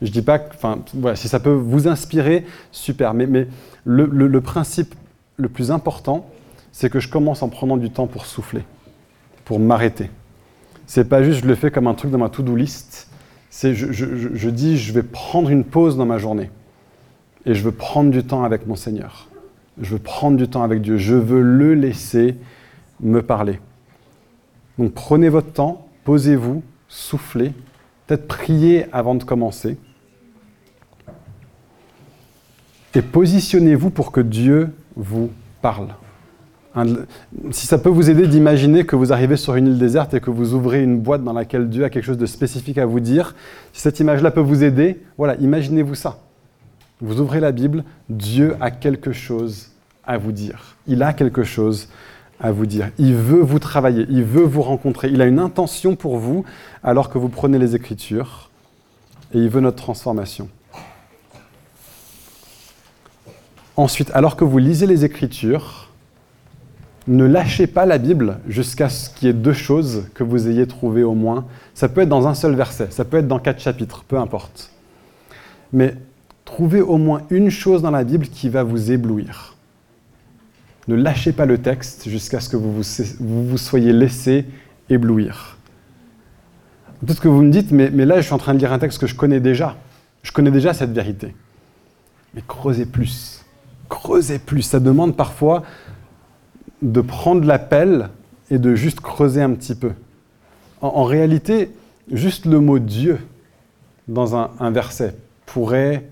[0.00, 3.12] Je dis pas que, enfin, voilà, si ça peut vous inspirer, super.
[3.12, 3.48] Mais, mais
[3.84, 4.94] le, le principe
[5.36, 6.24] le plus important,
[6.72, 8.62] c'est que je commence en prenant du temps pour souffler,
[9.44, 10.08] pour m'arrêter.
[10.86, 13.10] C'est pas juste je le fais comme un truc dans ma to-do list.
[13.50, 16.48] C'est je, je, dis je vais prendre une pause dans ma journée
[17.46, 19.28] et je veux prendre du temps avec mon Seigneur.
[19.80, 20.96] Je veux prendre du temps avec Dieu.
[20.96, 22.36] Je veux le laisser
[23.00, 23.60] me parler.
[24.78, 27.52] Donc prenez votre temps, posez-vous, soufflez,
[28.06, 29.76] peut-être priez avant de commencer.
[32.94, 35.30] Et positionnez-vous pour que Dieu vous
[35.60, 35.88] parle
[37.52, 40.30] si ça peut vous aider d'imaginer que vous arrivez sur une île déserte et que
[40.30, 43.36] vous ouvrez une boîte dans laquelle Dieu a quelque chose de spécifique à vous dire,
[43.72, 46.23] si cette image-là peut vous aider, voilà, imaginez-vous ça.
[47.04, 49.72] Vous ouvrez la Bible, Dieu a quelque chose
[50.06, 50.76] à vous dire.
[50.86, 51.90] Il a quelque chose
[52.40, 52.90] à vous dire.
[52.96, 55.08] Il veut vous travailler, il veut vous rencontrer.
[55.10, 56.46] Il a une intention pour vous
[56.82, 58.48] alors que vous prenez les Écritures
[59.34, 60.48] et il veut notre transformation.
[63.76, 65.90] Ensuite, alors que vous lisez les Écritures,
[67.06, 70.66] ne lâchez pas la Bible jusqu'à ce qu'il y ait deux choses que vous ayez
[70.66, 71.44] trouvées au moins.
[71.74, 74.70] Ça peut être dans un seul verset, ça peut être dans quatre chapitres, peu importe.
[75.70, 75.96] Mais
[76.54, 79.56] trouvez au moins une chose dans la Bible qui va vous éblouir.
[80.86, 82.72] Ne lâchez pas le texte jusqu'à ce que vous
[83.18, 84.46] vous, soyez laissé
[84.88, 85.58] éblouir.
[87.00, 89.00] Peut-être que vous me dites, mais, là je suis en train de lire un texte
[89.00, 89.76] que je connais déjà.
[90.22, 91.34] Je connais déjà cette vérité.
[92.34, 93.44] Mais creusez plus.
[93.88, 94.62] Creusez plus.
[94.62, 95.64] Ça demande parfois
[96.82, 98.10] de prendre l'appel
[98.52, 99.90] et de juste creuser un petit peu.
[100.82, 101.72] En, réalité,
[102.12, 103.18] juste le mot Dieu
[104.06, 106.04] dans un, verset pourrait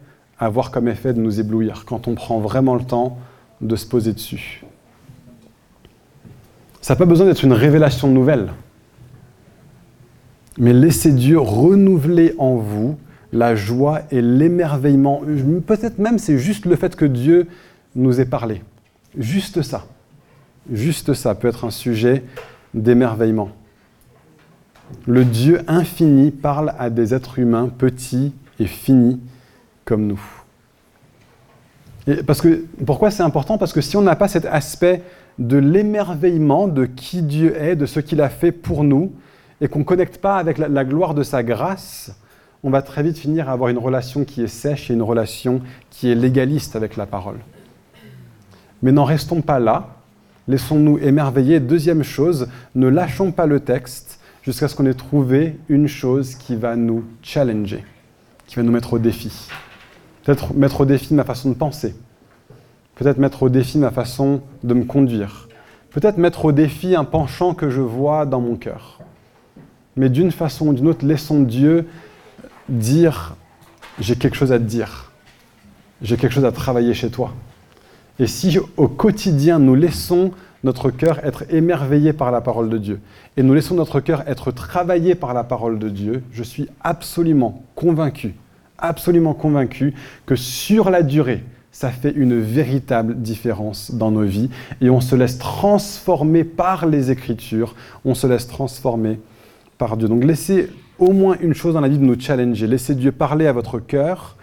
[0.44, 3.18] avoir comme effet de nous éblouir quand on prend vraiment le temps
[3.60, 4.64] de se poser dessus.
[6.80, 8.52] Ça n'a pas besoin d'être une révélation nouvelle,
[10.58, 12.98] mais laissez Dieu renouveler en vous
[13.32, 15.22] la joie et l'émerveillement.
[15.66, 17.46] Peut-être même c'est juste le fait que Dieu
[17.94, 18.62] nous ait parlé.
[19.16, 19.86] Juste ça.
[20.72, 22.24] Juste ça peut être un sujet
[22.74, 23.50] d'émerveillement.
[25.06, 29.20] Le Dieu infini parle à des êtres humains petits et finis
[29.84, 30.20] comme nous.
[32.26, 33.58] parce que, pourquoi c'est important?
[33.58, 35.02] Parce que si on n'a pas cet aspect
[35.38, 39.12] de l'émerveillement de qui Dieu est, de ce qu'il a fait pour nous,
[39.60, 42.12] et qu'on ne connecte pas avec la, gloire de sa grâce,
[42.64, 45.62] on va très vite finir à avoir une relation qui est sèche et une relation
[45.90, 47.38] qui est légaliste avec la parole.
[48.82, 50.02] Mais n'en restons pas là,
[50.48, 51.60] Laissons-nous émerveiller.
[51.60, 56.56] Deuxième chose, ne lâchons pas le texte jusqu'à ce qu'on ait trouvé une chose qui
[56.56, 57.84] va nous challenger,
[58.46, 59.48] qui va nous mettre au défi.
[60.24, 61.94] Peut-être mettre au défi ma façon de penser.
[62.94, 65.48] Peut-être mettre au défi ma façon de me conduire.
[65.90, 69.00] Peut-être mettre au défi un penchant que je vois dans mon cœur.
[69.96, 71.86] Mais d'une façon ou d'une autre, laissons Dieu
[72.68, 73.36] dire
[73.98, 75.12] j'ai quelque chose à te dire.
[76.00, 77.32] J'ai quelque chose à travailler chez toi.
[78.18, 80.32] Et si au quotidien nous laissons
[80.64, 83.00] notre cœur être émerveillé par la parole de Dieu
[83.36, 87.62] et nous laissons notre cœur être travaillé par la parole de Dieu, je suis absolument
[87.74, 88.34] convaincu,
[88.82, 89.94] absolument convaincu
[90.26, 94.50] que sur la durée, ça fait une véritable différence dans nos vies.
[94.80, 97.74] Et on se laisse transformer par les Écritures,
[98.04, 99.18] on se laisse transformer
[99.78, 100.08] par Dieu.
[100.08, 100.68] Donc laissez
[100.98, 103.78] au moins une chose dans la vie de nous challenger, laissez Dieu parler à votre
[103.78, 104.36] cœur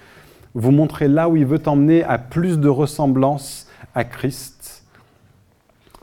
[0.53, 4.83] vous montrer là où il veut t'emmener à plus de ressemblance à Christ,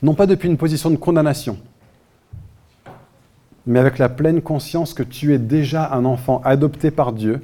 [0.02, 1.58] non pas depuis une position de condamnation,
[3.66, 7.40] mais avec la pleine conscience que tu es déjà un enfant adopté par Dieu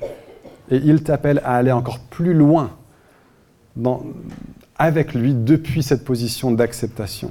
[0.70, 2.70] et il t'appelle à aller encore plus loin,
[4.76, 7.30] avec lui depuis cette position d'acceptation.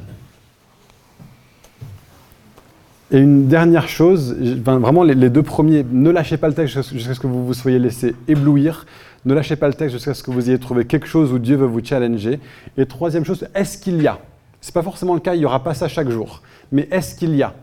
[3.12, 7.20] Et une dernière chose, vraiment les, deux premiers, ne lâchez pas le texte jusqu'à ce
[7.20, 8.86] que vous vous soyez laissé éblouir,
[9.26, 11.58] ne lâchez pas le texte jusqu'à ce que vous ayez trouvé quelque chose où Dieu
[11.58, 12.40] veut vous challenger.
[12.78, 14.18] Et troisième chose, est-ce qu'il y a
[14.62, 17.16] Ce n'est pas forcément le cas, il n'y aura pas ça chaque jour, mais est-ce
[17.16, 17.54] qu'il y a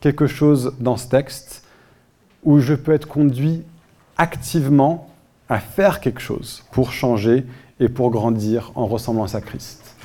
[0.00, 1.62] quelque chose dans ce texte
[2.42, 3.62] où je peux être conduit
[4.20, 5.08] activement
[5.48, 7.46] à faire quelque chose pour changer
[7.80, 9.96] et pour grandir en ressemblance à Christ.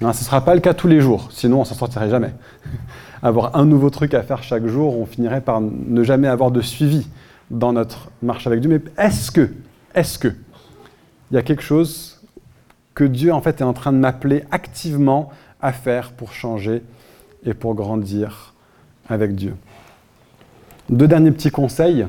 [0.00, 2.32] ce ne sera pas le cas tous les jours, sinon on s'en sortirait jamais.
[3.22, 6.62] avoir un nouveau truc à faire chaque jour, on finirait par ne jamais avoir de
[6.62, 7.08] suivi
[7.50, 8.70] dans notre marche avec Dieu.
[8.70, 9.50] Mais est-ce que,
[9.94, 10.28] est-ce que,
[11.30, 12.22] il y a quelque chose
[12.94, 16.82] que Dieu en fait est en train de m'appeler activement à faire pour changer
[17.44, 18.54] et pour grandir
[19.10, 19.54] avec Dieu?
[20.88, 22.06] Deux derniers petits conseils.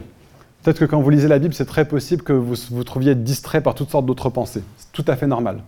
[0.64, 3.62] Peut-être que quand vous lisez la Bible, c'est très possible que vous vous trouviez distrait
[3.62, 4.64] par toutes sortes d'autres pensées.
[4.78, 5.60] C'est tout à fait normal.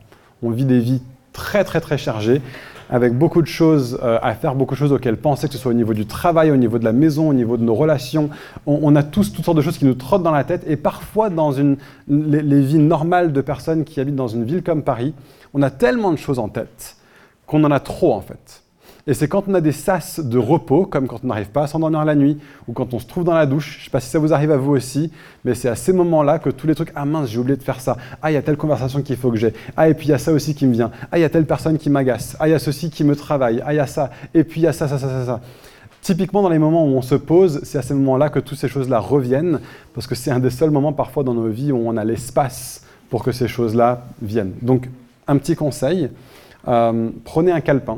[0.44, 1.02] On vit des vies
[1.34, 2.42] très très très chargées
[2.90, 5.72] avec beaucoup de choses euh, à faire, beaucoup de choses auxquelles penser, que ce soit
[5.72, 8.30] au niveau du travail, au niveau de la maison, au niveau de nos relations.
[8.66, 11.30] On, a tous toutes sortes de choses qui nous trottent dans la tête et parfois
[11.30, 11.78] dans une,
[12.10, 15.14] les vies normales de personnes qui habitent dans une ville comme Paris,
[15.54, 16.98] on a tellement de choses en tête
[17.48, 18.61] qu'on en a trop en fait.
[19.12, 21.68] Et c'est quand on a des sas de repos, comme quand on n'arrive pas à
[21.68, 22.38] s'endormir la nuit,
[22.70, 24.32] ou quand on se trouve dans la douche, je ne sais pas si ça vous
[24.32, 25.12] arrive à vous aussi,
[25.44, 27.82] mais c'est à ces moments-là que tous les trucs, ah mince, j'ai oublié de faire
[27.82, 30.12] ça, ah il y a telle conversation qu'il faut que j'ai, ah et puis il
[30.12, 32.38] y a ça aussi qui me vient, ah il y a telle personne qui m'agace,
[32.40, 34.62] ah il y a ceci qui me travaille, ah il y a ça, et puis
[34.62, 35.42] il y a ça, ça, ça, ça, ça.
[36.02, 38.70] Typiquement, dans les moments où on se pose, c'est à ces moments-là que toutes ces
[38.70, 39.60] choses-là reviennent,
[39.94, 42.86] parce que c'est un des seuls moments parfois dans nos vies où on a l'espace
[43.10, 44.54] pour que ces choses-là viennent.
[44.62, 44.88] Donc,
[45.28, 46.10] un petit conseil,
[46.70, 47.98] euh, prenez un calepin,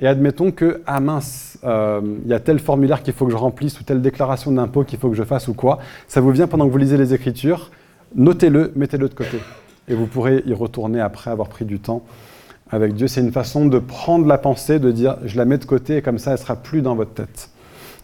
[0.00, 3.36] et admettons que, ah mince, euh, il y a tel formulaire qu'il faut que je
[3.36, 5.78] remplisse ou telle déclaration d'impôt qu'il faut que je fasse ou quoi,
[6.08, 7.70] ça vous vient pendant que vous lisez les Écritures,
[8.14, 9.38] notez-le, mettez-le de côté.
[9.86, 12.02] Et vous pourrez y retourner après avoir pris du temps
[12.70, 13.06] avec Dieu.
[13.06, 16.02] C'est une façon de prendre la pensée, de dire je la mets de côté et
[16.02, 17.50] comme ça elle sera plus dans votre tête.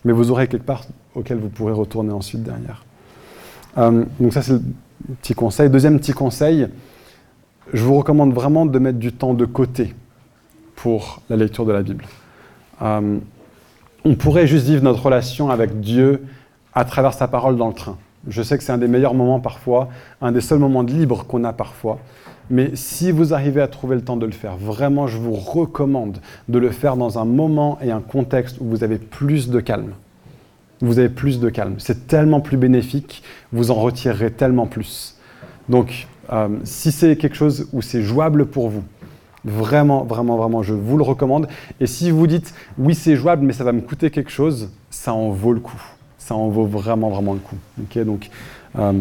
[0.05, 0.85] Mais vous aurez quelque part
[1.15, 2.85] auquel vous pourrez retourner ensuite derrière.
[3.79, 4.63] Euh, donc ça c'est le
[5.21, 5.71] petit conseil.
[5.71, 6.69] Deuxième petit conseil,
[7.73, 9.95] je vous recommande vraiment de mettre du temps de côté
[10.81, 12.07] pour la lecture de la Bible.
[12.81, 13.19] Euh,
[14.07, 16.25] on pourrait juste vivre notre relation avec Dieu
[16.73, 17.99] à travers sa parole dans le train.
[18.29, 19.91] Je sais que c'est un des meilleurs moments parfois,
[20.23, 21.99] un des seuls moments de libre qu'on a parfois.
[22.49, 26.19] Mais si vous arrivez à trouver le temps de le faire, vraiment, je vous recommande
[26.49, 29.93] de le faire dans un moment et un contexte où vous avez plus de calme.
[30.81, 31.75] Vous avez plus de calme.
[31.77, 33.23] C'est tellement plus bénéfique,
[33.53, 35.19] vous en retirerez tellement plus.
[35.69, 38.83] Donc, euh, si c'est quelque chose où c'est jouable pour vous,
[39.45, 41.49] Vraiment, vraiment, vraiment, je vous le recommande.
[41.81, 45.15] Et si vous dites, oui, c'est jouable, mais ça va me coûter quelque chose, ça
[45.15, 45.81] en vaut le coup.
[46.19, 47.57] Ça en vaut vraiment, vraiment le coup.
[48.05, 48.31] donc,
[48.79, 48.93] euh,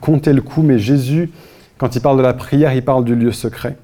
[0.00, 1.30] comptez le coup, mais Jésus,
[1.78, 3.76] quand il parle de la prière, il parle du lieu secret.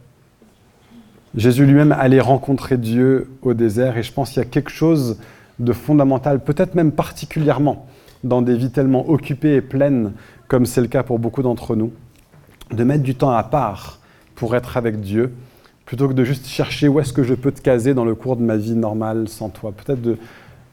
[1.34, 5.18] Jésus lui-même allait rencontrer Dieu au désert, et je pense qu'il y a quelque chose
[5.59, 7.86] de fondamental, peut-être même particulièrement
[8.24, 10.12] dans des vies tellement occupées et pleines,
[10.46, 11.92] comme c'est le cas pour beaucoup d'entre nous,
[12.70, 13.98] de mettre du temps à part
[14.34, 15.32] pour être avec Dieu
[15.89, 18.36] plutôt que de juste chercher où est-ce que je peux te caser dans le cours
[18.36, 19.72] de ma vie normale sans toi.
[19.72, 20.18] Peut-être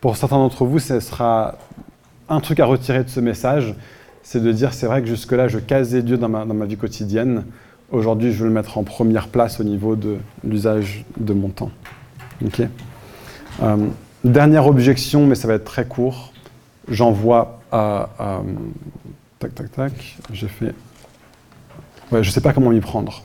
[0.02, 1.56] pour certains d'entre vous, ce sera
[2.28, 3.76] un truc à retirer de ce message,
[4.24, 6.76] c'est de dire c'est vrai que jusque-là, je casais Dieu dans ma, dans ma vie
[6.76, 7.46] quotidienne.
[7.92, 11.72] Aujourd'hui, je veux le mettre en première place au niveau de l'usage de mon temps.
[13.64, 13.78] Euh,
[14.26, 16.34] dernière objection, mais ça va être très court.
[16.90, 18.10] J'envoie à,
[19.40, 20.18] tac, tac, tac.
[20.34, 20.76] J'ai fait.
[22.12, 23.24] Je ne sais pas comment m'y prendre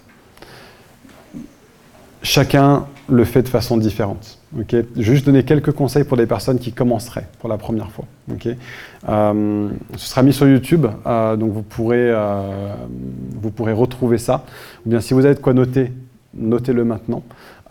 [2.22, 4.38] chacun le fait de façon différente.
[4.52, 8.04] Vais juste donner quelques conseils pour des personnes qui commenceraient pour la première fois.
[9.08, 12.74] Euh, ce sera mis sur YouTube, euh, donc vous pourrez, euh,
[13.34, 14.44] vous pourrez retrouver ça.
[14.86, 15.92] Ou bien si vous avez de quoi noter,
[16.34, 17.22] notez-le maintenant.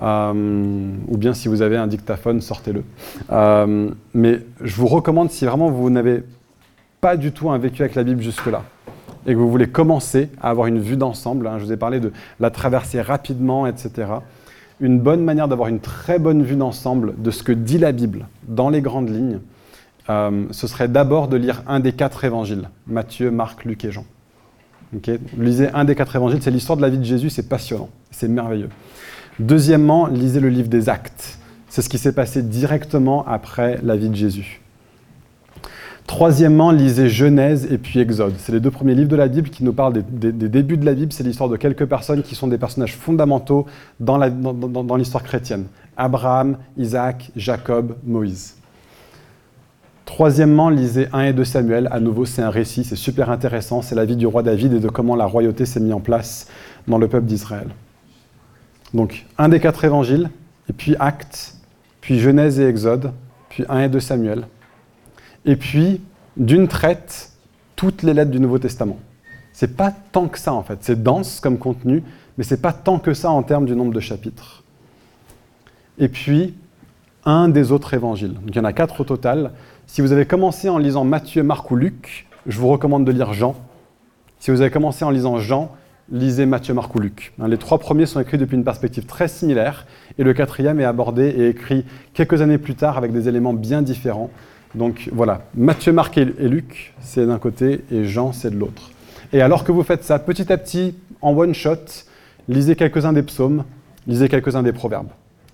[0.02, 2.84] ou bien si vous avez un dictaphone, sortez-le.
[4.14, 6.24] mais je vous recommande, si vraiment vous n'avez
[7.02, 8.64] pas du tout un vécu avec la Bible jusque-là,
[9.26, 12.00] et que vous voulez commencer à avoir une vue d'ensemble, hein, je vous ai parlé
[12.00, 14.08] de la traverser rapidement, etc
[14.82, 18.28] une bonne manière d'avoir une très bonne vue d'ensemble de ce que dit la Bible
[18.48, 19.40] dans les grandes lignes,
[20.10, 24.06] euh, ce serait d'abord de lire un des quatre évangiles, Matthieu, Marc, Luc et Jean.
[25.38, 28.28] lisez un des quatre évangiles, c'est l'histoire de la vie de Jésus, c'est passionnant, c'est
[28.28, 28.70] merveilleux.
[29.40, 31.38] Deuxièmement, lisez le livre des actes.
[31.70, 34.62] C'est ce qui s'est passé directement après la vie de Jésus.
[36.10, 38.34] Troisièmement, lisez Genèse et puis Exode.
[38.40, 40.96] C'est les deux premiers livres de la Bible qui nous parlent des, débuts de la
[40.96, 41.14] Bible.
[41.14, 43.68] C'est l'histoire de quelques personnes qui sont des personnages fondamentaux
[44.00, 44.18] dans,
[44.98, 45.66] l'histoire chrétienne.
[45.98, 48.56] Abraham, Isaac, Jacob, Moïse.
[50.06, 51.88] Troisièmement, lisez 1 et 2 Samuel.
[51.92, 53.84] À nouveau, c'est un récit, c'est super intéressant.
[53.84, 56.48] C'est la vie du roi David et de comment la royauté s'est mise en place
[56.88, 57.68] dans le peuple d'Israël.
[58.96, 60.32] Donc, un des quatre évangiles,
[60.72, 61.54] et puis Actes,
[62.02, 63.12] puis Genèse et Exode,
[63.50, 64.46] puis 1 et 2 Samuel.
[65.50, 66.00] Et puis,
[66.38, 67.32] d'une traite,
[67.76, 69.00] toutes les lettres du Nouveau Testament.
[69.52, 72.04] C'est pas tant que ça en fait, c'est dense comme contenu,
[72.38, 74.64] mais c'est pas tant que ça en termes du nombre de chapitres.
[75.98, 76.54] Et puis,
[77.26, 78.34] un des autres évangiles.
[78.34, 79.54] Donc il y en a quatre au total.
[79.88, 83.34] Si vous avez commencé en lisant Matthieu, Marc ou Luc, je vous recommande de lire
[83.34, 83.56] Jean.
[84.38, 85.72] Si vous avez commencé en lisant Jean,
[86.12, 87.34] lisez Matthieu, Marc ou Luc.
[87.42, 89.88] Hein, les trois premiers sont écrits depuis une perspective très similaire,
[90.20, 93.82] et le quatrième est abordé et écrit quelques années plus tard avec des éléments bien
[93.82, 94.30] différents.
[94.76, 98.92] Donc voilà, Matthieu, Marc et Luc, c'est d'un côté, et Jean, c'est de l'autre.
[99.34, 102.06] Et alors que vous faites ça petit à petit, en one shot,
[102.48, 103.64] lisez quelques-uns des psaumes,
[104.08, 105.10] lisez quelques-uns des proverbes.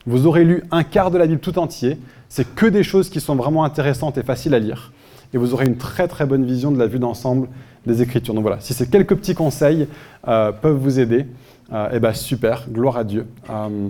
[0.05, 1.97] Vous aurez lu un quart de la Bible tout entier,
[2.29, 4.91] c'est que des choses qui sont vraiment intéressantes et faciles à lire,
[5.33, 7.47] et vous aurez une très très bonne vision de la vue d'ensemble
[7.85, 8.33] des Écritures.
[8.33, 9.87] Donc voilà, si ces quelques petits conseils
[10.27, 11.25] euh, peuvent vous aider,
[11.71, 13.25] euh, eh ben super, gloire à Dieu.
[13.49, 13.87] Euh,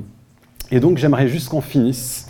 [0.72, 2.30] et donc j'aimerais juste qu'on finisse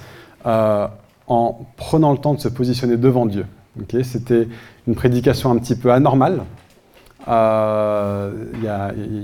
[1.27, 3.45] en prenant le temps de se positionner devant Dieu.
[4.03, 4.47] C'était
[4.87, 6.41] une prédication un petit peu anormale.
[7.27, 7.33] Il
[8.61, 8.65] y,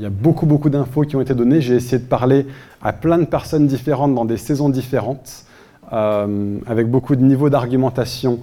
[0.02, 1.62] y, a beaucoup beaucoup d'infos qui ont été données.
[1.62, 2.48] J'ai essayé de parler
[2.82, 5.46] à plein de personnes différentes dans des saisons différentes,
[5.92, 8.40] avec beaucoup de niveaux d'argumentation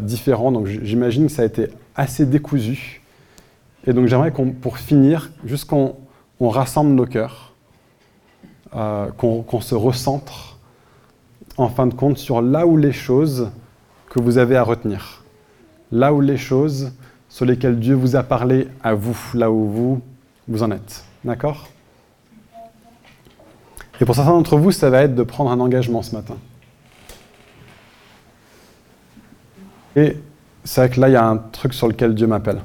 [0.00, 0.52] différents.
[0.52, 3.02] Donc j'imagine que ça a été assez décousu.
[3.86, 5.96] Et donc j'aimerais qu'on, pour finir, juste qu'on
[6.40, 7.52] on rassemble nos cœurs,
[8.74, 10.51] euh, qu'on, se recentre,
[11.56, 13.50] en fin de compte, sur là où les choses
[14.08, 15.22] que vous avez à retenir,
[15.90, 16.92] là où les choses
[17.28, 20.02] sur lesquelles Dieu vous a parlé à vous, là où vous,
[20.48, 21.04] vous en êtes.
[21.24, 21.68] D'accord?
[24.00, 26.36] Et pour certains d'entre vous, ça va être de prendre un engagement ce matin.
[29.96, 30.18] Et
[30.64, 32.60] c'est vrai que là, il y a un truc sur lequel Dieu m'appelle.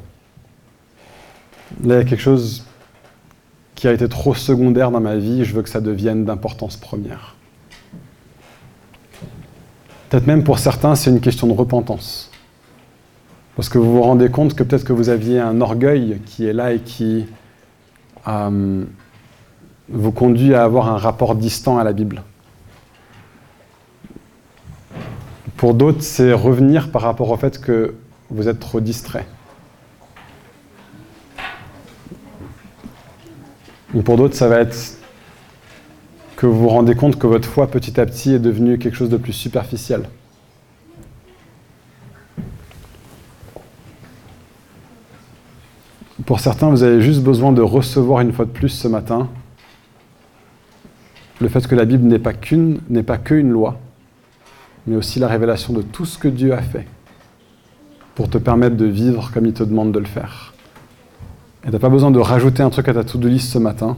[1.83, 2.65] Là, il y a quelque chose
[3.75, 7.36] qui a été trop secondaire dans ma vie, je veux que ça devienne d'importance première.
[10.09, 12.31] Peut-être même pour certains, c'est une question de repentance.
[13.55, 16.53] Parce que vous vous rendez compte que peut-être que vous aviez un orgueil qui est
[16.53, 17.25] là et qui
[18.27, 18.85] euh,
[19.89, 22.23] vous conduit à avoir un rapport distant à la Bible.
[25.57, 27.95] Pour d'autres, c'est revenir par rapport au fait que
[28.29, 29.25] vous êtes trop distrait.
[33.93, 34.96] Ou pour d'autres, ça va être
[36.37, 39.09] que vous vous rendez compte que votre foi petit à petit est devenue quelque chose
[39.09, 40.03] de plus superficiel.
[46.27, 49.29] Pour certains, vous avez juste besoin de recevoir une fois de plus ce matin
[51.39, 53.79] le fait que la Bible n'est pas qu'une, n'est pas qu'une loi,
[54.85, 56.87] mais aussi la révélation de tout ce que Dieu a fait
[58.13, 60.53] pour te permettre de vivre comme il te demande de le faire.
[61.63, 63.97] Et tu n'as pas besoin de rajouter un truc à ta to-do list ce matin,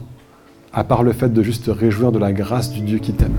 [0.72, 3.36] à part le fait de juste te réjouir de la grâce du Dieu qui t'aime.